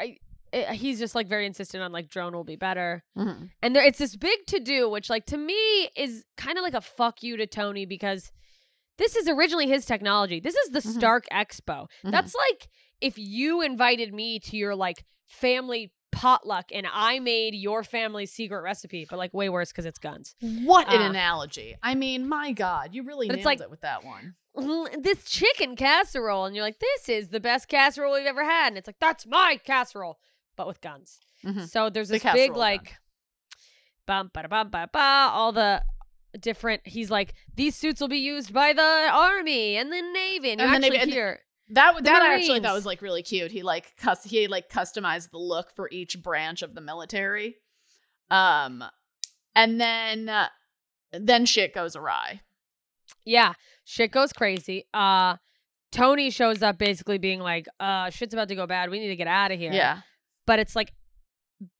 [0.00, 0.18] I,
[0.54, 3.02] eh, he's just like very insistent on like drone will be better.
[3.16, 3.50] Mhm.
[3.62, 6.74] And there, it's this big to do, which like to me is kind of like
[6.74, 8.30] a fuck you to Tony because
[8.98, 10.40] this is originally his technology.
[10.40, 10.96] This is the Mhm.
[10.98, 11.88] Stark Expo.
[12.04, 12.10] Mhm.
[12.12, 12.68] That's like
[13.00, 18.60] if you invited me to your like family potluck and I made your family's secret
[18.62, 20.36] recipe, but like way worse because it's guns.
[20.40, 21.74] what an uh, analogy.
[21.82, 24.36] I mean, my God, you really nailed it's like- it with that one.
[24.56, 28.68] "Mm, This chicken casserole, and you're like, this is the best casserole we've ever had,
[28.68, 30.20] and it's like that's my casserole,
[30.56, 31.18] but with guns.
[31.44, 31.68] Mhm.
[31.68, 32.58] So there's The this big casserole gun.
[32.58, 32.96] like
[34.06, 35.82] bum ba bum ba ba all the
[36.40, 40.60] different he's like these suits will be used by the army and the navy and,
[40.60, 41.40] And the Navy- actually and- hear
[41.70, 43.50] That The that I actually thought was like really cute.
[43.50, 47.56] He like cus- he like customized the look for each branch of the military.
[48.30, 48.84] Um
[49.54, 50.48] and then uh,
[51.12, 52.40] then shit goes awry.
[53.24, 53.52] yeah
[53.84, 55.36] shit goes crazy uh
[55.92, 59.16] tony shows up basically being like uh shit's about to go bad we need to
[59.16, 60.00] get out of here Yeah.
[60.46, 60.92] But it's like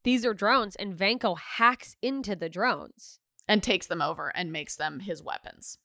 [0.05, 4.77] these are drones and vanko hacks into the drones And takes them over and makes
[4.77, 5.79] them his weapons.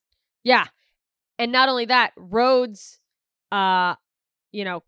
[0.43, 0.65] yeah
[1.38, 2.99] and not only that rhodes
[3.51, 3.95] uh
[4.51, 4.84] you know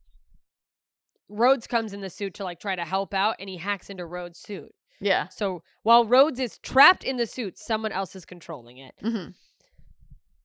[1.29, 4.05] rhodes comes in the suit to like try to help out and he hacks into
[4.05, 5.29] rhodes suit Yeah.
[5.29, 9.27] so while rhodes is trapped in the suit someone else is controlling it hmm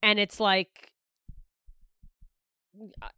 [0.02, 0.92] and it's like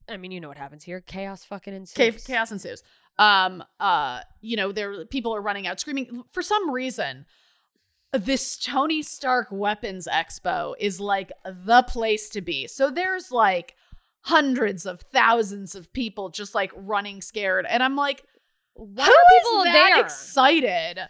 [0.08, 1.00] I mean, you know what happens here.
[1.00, 2.24] Chaos fucking ensues.
[2.24, 2.82] Chaos ensues.
[3.18, 7.26] Um uh you know, there people are running out screaming for some reason.
[8.12, 12.66] This Tony Stark Weapons Expo is like the place to be.
[12.66, 13.74] So there's like
[14.22, 18.24] hundreds of thousands of people just like running scared and I'm like
[18.74, 20.04] Why Who are people that there?
[20.04, 21.00] excited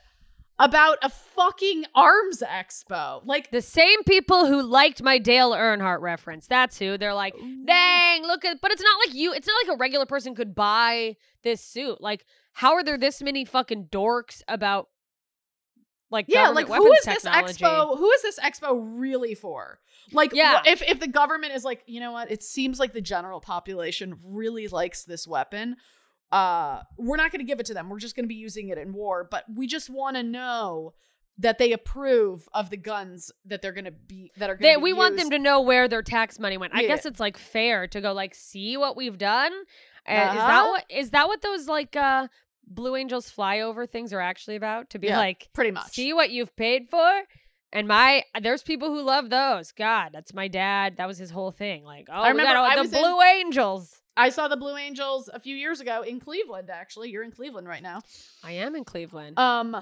[0.59, 3.22] about a fucking arms expo?
[3.24, 6.46] Like, the same people who liked my Dale Earnhardt reference.
[6.46, 6.98] That's who.
[6.98, 7.34] They're like,
[7.64, 8.61] dang, look at.
[8.61, 9.32] But it's not like you.
[9.32, 12.00] It's not like a regular person could buy this suit.
[12.00, 14.88] Like, how are there this many fucking dorks about?
[16.11, 17.98] Like yeah, like who is this expo?
[17.98, 19.78] Who is this expo really for?
[20.11, 20.62] Like, Yeah.
[20.64, 22.30] if if the government is like, you know what?
[22.30, 25.76] It seems like the general population really likes this weapon.
[26.30, 27.88] Uh, we're not going to give it to them.
[27.88, 29.26] We're just going to be using it in war.
[29.30, 30.92] But we just want to know
[31.38, 34.80] that they approve of the guns that they're going to be that are going to.
[34.80, 36.74] we want them to know where their tax money went.
[36.74, 39.52] I guess it's like fair to go like see what we've done.
[40.06, 40.68] Uh, Is that Uh-huh.
[40.70, 42.28] what is that what those like uh
[42.66, 44.90] Blue Angels flyover things are actually about?
[44.90, 45.16] To be Yeah.
[45.18, 45.92] like pretty much.
[45.92, 47.22] see what you've paid for.
[47.72, 49.72] And my there's people who love those.
[49.72, 50.96] God, that's my dad.
[50.96, 51.84] That was his whole thing.
[51.84, 53.97] Like, oh, I remember we got the was in- Blue Angels.
[54.18, 56.68] I saw the Blue Angels a few years ago in Cleveland.
[56.70, 58.02] Actually, you're in Cleveland right now.
[58.42, 59.38] I am in Cleveland.
[59.38, 59.76] Um.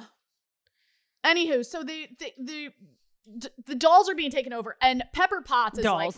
[1.24, 2.32] Anywho, so the the
[3.26, 6.14] the, the dolls are being taken over, and Pepper Potts is like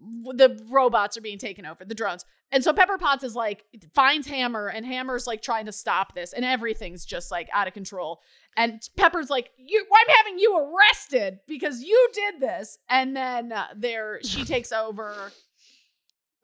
[0.00, 2.24] the robots are being taken over, the drones.
[2.50, 3.64] And so Pepper Potts is like
[3.94, 7.74] finds Hammer, and Hammer's like trying to stop this, and everything's just like out of
[7.74, 8.22] control.
[8.56, 13.66] And Pepper's like, "You, I'm having you arrested because you did this." And then uh,
[13.76, 15.30] there, she takes over.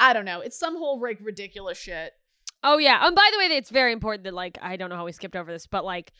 [0.01, 0.41] I don't know.
[0.41, 2.13] It's some whole like ridiculous shit.
[2.63, 3.07] Oh yeah.
[3.07, 5.37] And by the way, it's very important that like I don't know how we skipped
[5.37, 6.13] over this, but like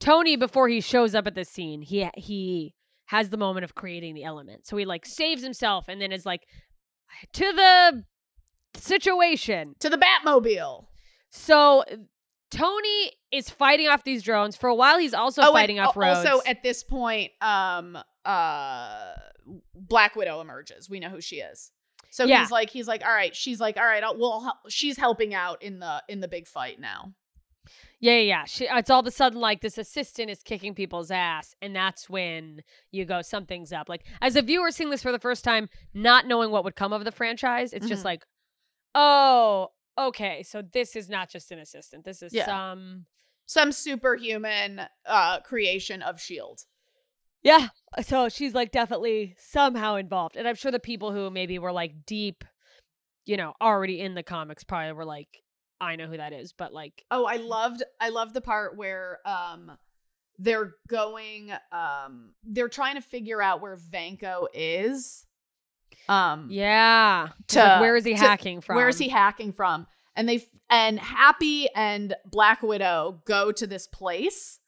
[0.00, 2.74] Tony before he shows up at the scene, he he
[3.06, 4.66] has the moment of creating the element.
[4.66, 6.46] So he like saves himself and then is like
[7.32, 8.04] to the
[8.76, 9.74] situation.
[9.80, 10.86] To the Batmobile.
[11.30, 11.84] So
[12.50, 14.56] Tony is fighting off these drones.
[14.56, 16.26] For a while he's also and fighting off Rhodes.
[16.26, 19.12] Also, at this point, um, uh
[19.74, 20.88] Black Widow emerges.
[20.88, 21.70] We know who she is.
[22.14, 22.42] So Yeah.
[22.42, 25.34] he's like he's like all right, she's like all right, I'll, we'll hel- she's helping
[25.34, 27.12] out in the in the big fight now.
[27.98, 28.44] Yeah, yeah, yeah.
[28.44, 32.08] She, it's all of a sudden like this assistant is kicking people's ass, and that's
[32.08, 32.62] when
[32.92, 33.88] you go, something's up.
[33.88, 36.92] Like as a viewer seeing this for the first time, not knowing what would come
[36.92, 38.04] of the franchise, it's just Mhm.
[38.12, 38.24] like,
[38.94, 42.04] oh, okay, so this is not just an assistant.
[42.04, 42.46] This is Yeah.
[42.46, 43.06] some,
[43.46, 46.60] Some superhuman uh creation of Shield.
[47.44, 47.68] Yeah.
[48.02, 52.04] So she's like definitely somehow involved, and I'm sure the people who maybe were like
[52.06, 52.42] deep,
[53.26, 55.28] you know, already in the comics probably were like,
[55.80, 59.18] I know who that is, but like, Oh, I loved I loved the part where
[59.26, 59.70] um
[60.38, 65.24] they're going um they're trying to figure out where Vanko is.
[66.08, 68.76] Um yeah, To- like, where is he to- hacking from?
[68.76, 69.86] where is he hacking from?
[70.16, 74.58] And they and Happy and Black Widow go to this place.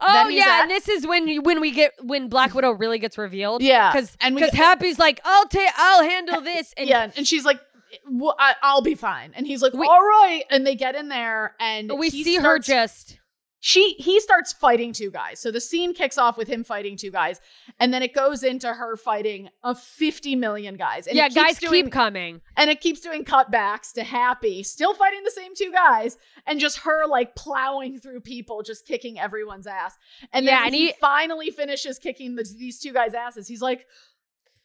[0.00, 2.98] Oh yeah, at- and this is when you, when we get when Black Widow really
[2.98, 3.62] gets revealed.
[3.62, 3.92] Yeah.
[3.92, 7.60] because and because Happy's like, I'll take, I'll handle this, and yeah, and she's like
[8.08, 9.32] well, I, I'll be fine.
[9.34, 10.44] And he's like, We- all right.
[10.50, 13.18] And they get in there and we see her just
[13.62, 15.38] she he starts fighting two guys.
[15.38, 17.40] So the scene kicks off with him fighting two guys,
[17.78, 21.06] and then it goes into her fighting a 50 million guys.
[21.06, 22.40] And yeah, keeps guys doing, keep coming.
[22.56, 26.78] and it keeps doing cutbacks to Happy, still fighting the same two guys, and just
[26.78, 29.96] her like plowing through people, just kicking everyone's ass.
[30.32, 33.46] And then Yeah, when and he, he- finally finishes kicking the, these two guys' asses,
[33.46, 33.86] he's like,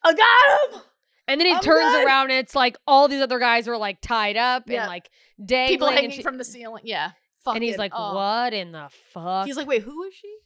[0.03, 0.81] "I got him!"
[1.27, 2.05] And then he I'm turns good.
[2.05, 4.81] around and it's like all these other guys are like tied up Yeah.
[4.83, 5.09] and like
[5.43, 5.67] dangling.
[5.73, 6.83] People hanging she- from the ceiling.
[6.85, 7.11] Yeah,
[7.53, 8.15] and he's like, oh.
[8.15, 10.37] "What in the fuck?" He's like, "Wait, who is she?"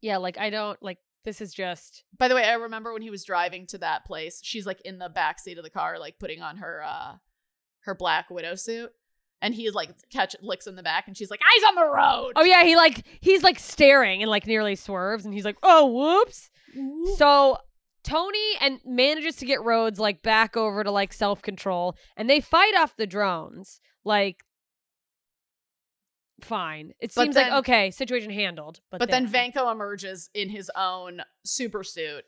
[0.00, 3.10] "Yeah, like I don't like this is just By the way, I remember when he
[3.10, 6.18] was driving to that place, she's like in the back seat of the car, like
[6.18, 7.14] putting on her uh
[7.80, 8.90] her black widow suit.
[9.40, 12.32] And he's like catch licks in the back and she's like, Eyes on the road.
[12.36, 15.86] oh yeah." He like he's like staring and like nearly swerves and he's like, "Oh
[15.86, 16.50] whoops."
[17.16, 17.56] So
[18.04, 22.40] Tony and manages to get Rhodes like back over to like self control, and they
[22.40, 23.80] fight off the drones.
[24.04, 24.38] Like,
[26.40, 26.94] fine.
[27.00, 28.80] It But seems then- like okay, situation handled.
[28.90, 32.24] But, But then Vanko emerges in his own super suit,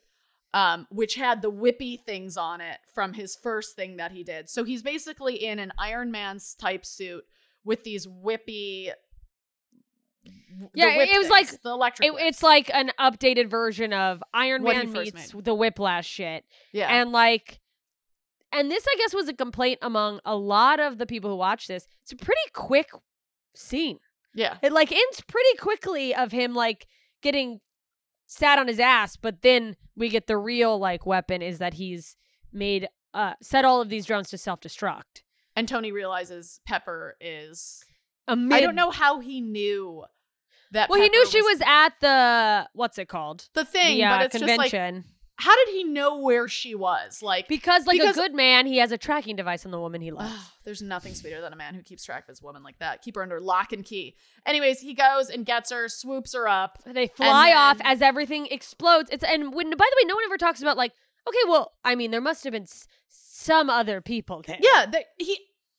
[0.55, 4.49] um, which had the whippy things on it from his first thing that he did.
[4.49, 7.25] So he's basically in an Iron Man's type suit
[7.65, 8.91] with these whippy.
[10.75, 12.09] Yeah, whip it was things, like- the electric.
[12.09, 15.45] it, it's like an updated version of Iron What Man meets made.
[15.45, 17.61] the Whiplash shit, yeah, and like.
[18.53, 21.69] And this, I guess, was a complaint among a lot of the people who watch
[21.69, 21.87] this.
[22.03, 22.89] It's a pretty quick
[23.55, 23.99] scene.
[24.35, 24.57] yeah.
[24.63, 26.87] It like ends pretty quickly of him like
[27.23, 27.61] getting
[28.27, 32.17] sat on his ass, but then we get the real like weapon is that he's
[32.53, 35.23] made uh set all of these drones to self destruct.
[35.57, 37.85] And Tony realizes Pepper is.
[38.29, 40.05] Amid, I don't know how he knew
[40.71, 40.89] that.
[40.89, 43.49] Well, he knew she was at the what's it called?
[43.55, 45.05] the thing, the uh, but it's just like, convention.
[45.41, 47.23] How did he know where she was?
[47.23, 50.01] Like, because like because- a good man, he has a tracking device on the woman
[50.01, 50.33] he loves.
[50.65, 53.03] There's nothing sweeter than a man who keeps track of his woman like that.
[53.03, 54.15] Keep her under lock and key.
[54.47, 56.79] Anyways, he goes and gets her, swoops her up.
[56.87, 59.11] They fly off as everything explodes.
[59.11, 60.93] It's and when by the way, no one ever talks about like
[61.29, 64.59] okay, well, I mean, there must have been s- some other people there.
[64.61, 65.39] Yeah, the, he.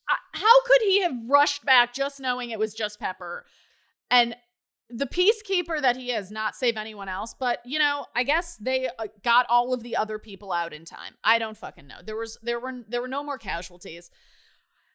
[0.09, 3.45] Uh, how could he have rushed back just knowing it was just Pepper,
[4.09, 4.35] and
[4.93, 7.35] the peacekeeper that he is, not save anyone else?
[7.37, 10.85] But you know, I guess they uh, got all of the other people out in
[10.85, 11.13] time.
[11.23, 11.97] I don't fucking know.
[12.03, 14.09] There was there were there were no more casualties.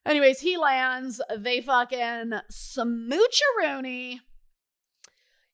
[0.05, 1.20] Anyways, he lands.
[1.36, 4.20] They fucking smoocheroonie.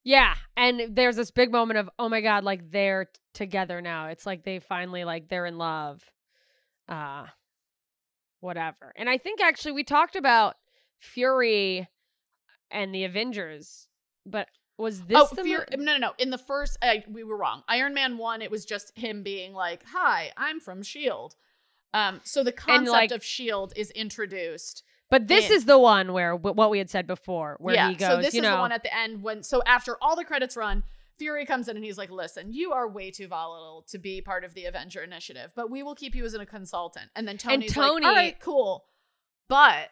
[0.05, 4.09] Yeah, and there's this big moment of oh my god, like they're t- together now.
[4.09, 6.03] It's like they finally like they're in love.
[6.89, 7.27] Uh
[8.41, 8.93] whatever.
[8.97, 10.57] And I think actually we talked about
[10.99, 11.89] Fury
[12.71, 13.87] and the Avengers,
[14.27, 14.49] but
[14.79, 16.13] was this oh, the fear, mo- no, no, no.
[16.19, 17.63] In the first, I, we were wrong.
[17.69, 21.37] Iron Man one, it was just him being like, "Hi, I'm from Shield."
[21.95, 24.83] Um, so the concept like- of Shield is introduced.
[25.11, 27.91] But this in- is the one where w- what we had said before, where yeah.
[27.91, 29.43] he goes, so this you is know, the one at the end when.
[29.43, 30.83] So after all the credits run,
[31.19, 34.43] Fury comes in and he's like, "Listen, you are way too volatile to be part
[34.43, 37.75] of the Avenger Initiative, but we will keep you as a consultant." And then Tony's
[37.75, 38.87] Tony- like, "All right, cool,
[39.49, 39.91] but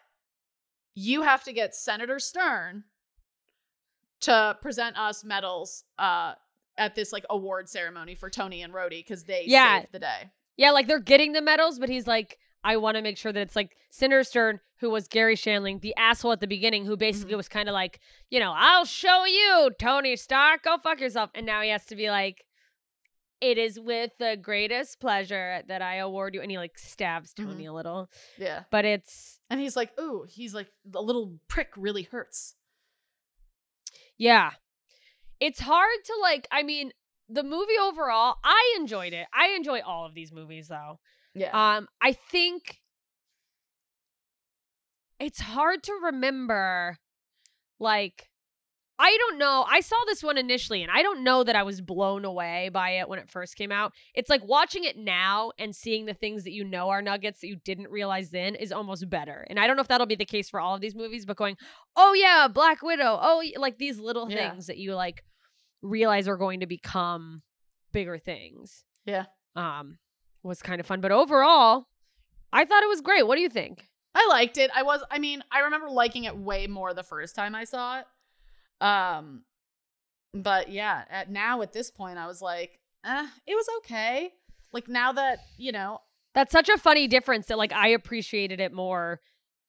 [0.95, 2.85] you have to get Senator Stern
[4.21, 6.33] to present us medals uh,
[6.77, 9.79] at this like award ceremony for Tony and Rhodey because they Yeah.
[9.81, 13.01] saved the day." yeah, like they're getting the medals, but he's like, I want to
[13.01, 16.47] make sure that it's like Senator Stern, who was Garry Shandling, the asshole at the
[16.47, 17.37] beginning, who basically Mhm.
[17.37, 17.99] was kind of like,
[18.29, 21.31] you know, I'll show you, Tony Stark, go fuck yourself.
[21.33, 22.45] And now he has to be like,
[23.39, 26.41] it is with the greatest pleasure that I award you.
[26.41, 28.65] And he like stabs Tony a little, Yeah.
[28.69, 32.55] but it's, And he's like, "Ooh," he's like, "The little prick really hurts."
[34.21, 34.51] Yeah.
[35.39, 36.91] It's hard to like, I mean,
[37.27, 39.25] the movie overall, I enjoyed it.
[39.33, 40.99] I enjoy all of these movies though.
[41.33, 41.49] Yeah.
[41.77, 42.79] Um, I think
[45.19, 46.97] it's hard to remember.
[47.79, 48.29] Like,
[48.99, 49.65] I don't know.
[49.67, 52.91] I saw this one initially, and I don't know that I was blown away by
[52.91, 53.93] it when it first came out.
[54.13, 57.47] It's like watching it now and seeing the things that you know are nuggets that
[57.47, 59.45] you didn't realize then is almost better.
[59.49, 61.35] And I don't know if that'll be the case for all of these movies, but
[61.37, 61.57] going,
[61.95, 64.51] oh yeah, Black Widow, oh like these little Yeah.
[64.51, 65.23] things that you like
[65.81, 67.41] realize are going to become
[67.91, 68.83] bigger things.
[69.05, 69.25] yeah.
[69.55, 69.97] Um,
[70.43, 71.85] was kind of fun, but overall,
[72.53, 73.27] I thought it was great.
[73.27, 73.87] What do you think?
[74.15, 74.71] I liked it.
[74.75, 77.99] I was I mean, I remember liking it way more the first time I saw
[77.99, 78.05] it.
[78.81, 79.43] Um
[80.33, 84.31] but yeah, at now at this point I was like, eh, it was okay.
[84.73, 85.99] Like now that, you know,
[86.33, 89.19] That's such a funny difference that like I appreciated it more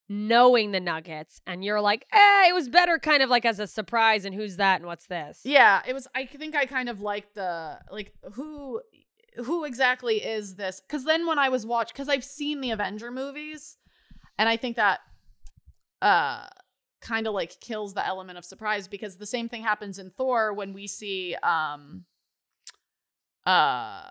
[0.09, 3.67] knowing the nuggets and you're like, eh, it was better kind of like as a
[3.67, 5.41] surprise and who's that and what's this?
[5.45, 8.81] yeah, it was I think I kind of liked the like who
[9.45, 10.81] who exactly is this?
[10.89, 13.79] Cuz then when I was watched cuz I've seen the Avenger movies
[14.39, 15.01] and I think that
[16.03, 16.47] uh
[17.03, 20.55] kind of like kills the element of surprise because the same thing happens in Thor
[20.55, 22.05] when we see um
[23.45, 24.05] uh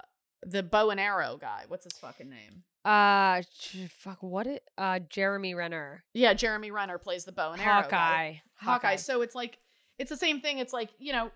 [0.43, 1.63] the bow and arrow guy.
[1.67, 2.63] What's his fucking name?
[2.83, 3.41] Uh
[3.97, 6.03] fuck what it uh Jeremy Renner.
[6.13, 8.41] Yeah, Jeremy Renner plays the bow and arrow guy.
[8.55, 8.71] Hawkeye.
[8.71, 8.95] Hawkeye.
[8.97, 9.57] So it's like
[9.97, 10.59] it's the same thing.
[10.59, 11.31] It's like you know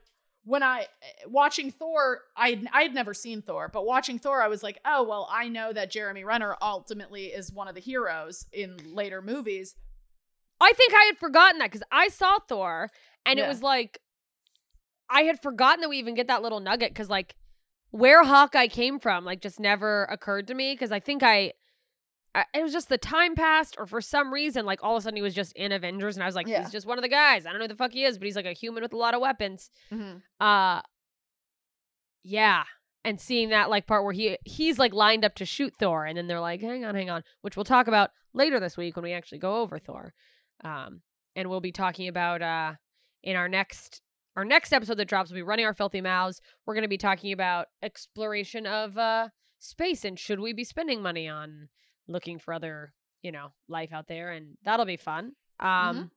[0.45, 4.63] when I eh, watching Thor, I I'd never seen Thor, but watching Thor, I was
[4.63, 8.77] like, oh well, I know that Jeremy Renner ultimately is one of the heroes in
[8.93, 9.75] later movies.
[10.61, 12.89] I think I had forgotten that because I saw Thor
[13.25, 13.99] and it was like
[15.09, 17.35] I had forgotten that we even get that little nugget because like
[17.91, 21.53] where Hawkeye came from like just never occurred to me because I think I,
[22.33, 25.03] I it was just the time passed or for some reason like all of a
[25.03, 26.61] sudden he was just in Avengers and I was like Yeah.
[26.63, 27.45] he's just one of the guys.
[27.45, 28.97] I don't know who the fuck he is but he's like a human with a
[28.97, 29.69] lot of weapons.
[30.39, 30.81] Uh
[32.23, 32.63] yeah
[33.03, 36.17] and seeing that like part where he he's like lined up to shoot Thor and
[36.17, 39.03] then they're like hang on hang on which we'll talk about later this week when
[39.03, 40.13] we actually go over Thor
[40.63, 41.01] um
[41.35, 42.73] and we'll be talking about uh
[43.23, 44.01] in our next
[44.35, 46.97] our next episode that drops We'll be running our filthy mouths we're going to be
[46.97, 49.29] talking about exploration of uh
[49.59, 51.69] space and should we be spending money on
[52.07, 56.09] looking for other you know life out there and that'll be fun um Mhm.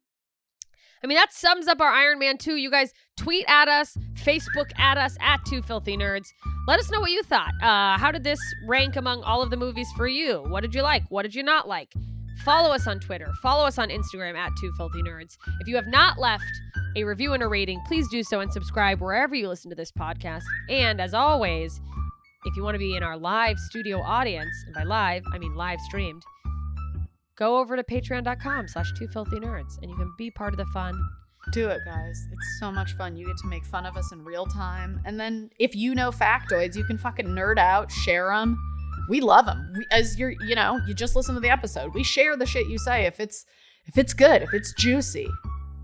[1.00, 2.56] I mean, that sums up our Iron Man 2.
[2.56, 6.26] You guys tweet at us, Facebook at us, at Two Filthy Nerds.
[6.66, 7.52] Let us know what you thought.
[7.62, 10.42] Uh, how did this rank among all of the movies for you?
[10.48, 11.04] What did you like?
[11.08, 11.92] What did you not like?
[12.44, 13.28] Follow us on Twitter.
[13.42, 15.36] Follow us on Instagram at Two Filthy Nerds.
[15.60, 16.44] If you have not left
[16.96, 19.92] a review and a rating, please do so and subscribe wherever you listen to this
[19.92, 20.42] podcast.
[20.68, 21.80] And as always,
[22.44, 25.54] if you want to be in our live studio audience, and by live, I mean
[25.54, 26.22] live streamed,
[27.36, 30.66] go over to patreon.com slash two filthy nerds and you can be part of the
[30.66, 30.98] fun.
[31.52, 32.26] Do it, guys.
[32.32, 33.16] It's so much fun.
[33.16, 36.10] You get to make fun of us in real time, and then if you know
[36.10, 38.58] factoids, you can fucking nerd out, share them.
[39.08, 39.72] We love them.
[39.76, 41.94] We, as you're, you know, you just listen to the episode.
[41.94, 43.46] We share the shit you say if it's
[43.86, 45.28] if it's good, if it's juicy.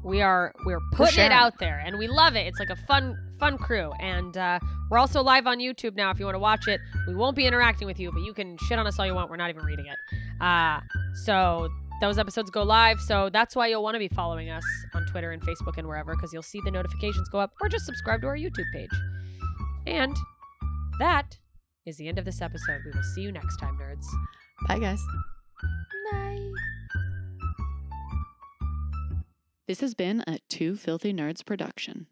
[0.03, 2.47] We are we're putting it out there and we love it.
[2.47, 3.91] It's like a fun fun crew.
[4.01, 4.59] And uh,
[4.91, 6.81] we're also live on YouTube now if you want to watch it.
[7.07, 9.31] We won't be interacting with you, but you can shit on us all you want.
[9.31, 10.43] We're not even reading it.
[10.43, 10.81] Uh,
[11.25, 11.71] so
[12.03, 13.01] those episodes go live.
[13.01, 16.15] So that's why you'll want to be following us on Twitter and Facebook and wherever
[16.15, 18.91] because you'll see the notifications go up or just subscribe to our YouTube page.
[19.87, 20.15] And
[20.99, 21.39] that
[21.87, 22.81] is the end of this episode.
[22.85, 24.07] We will see you next time, nerds.
[24.69, 25.01] Bye, guys.
[26.11, 26.51] Bye.
[29.67, 32.07] This has been a Two Filthy Nerds production.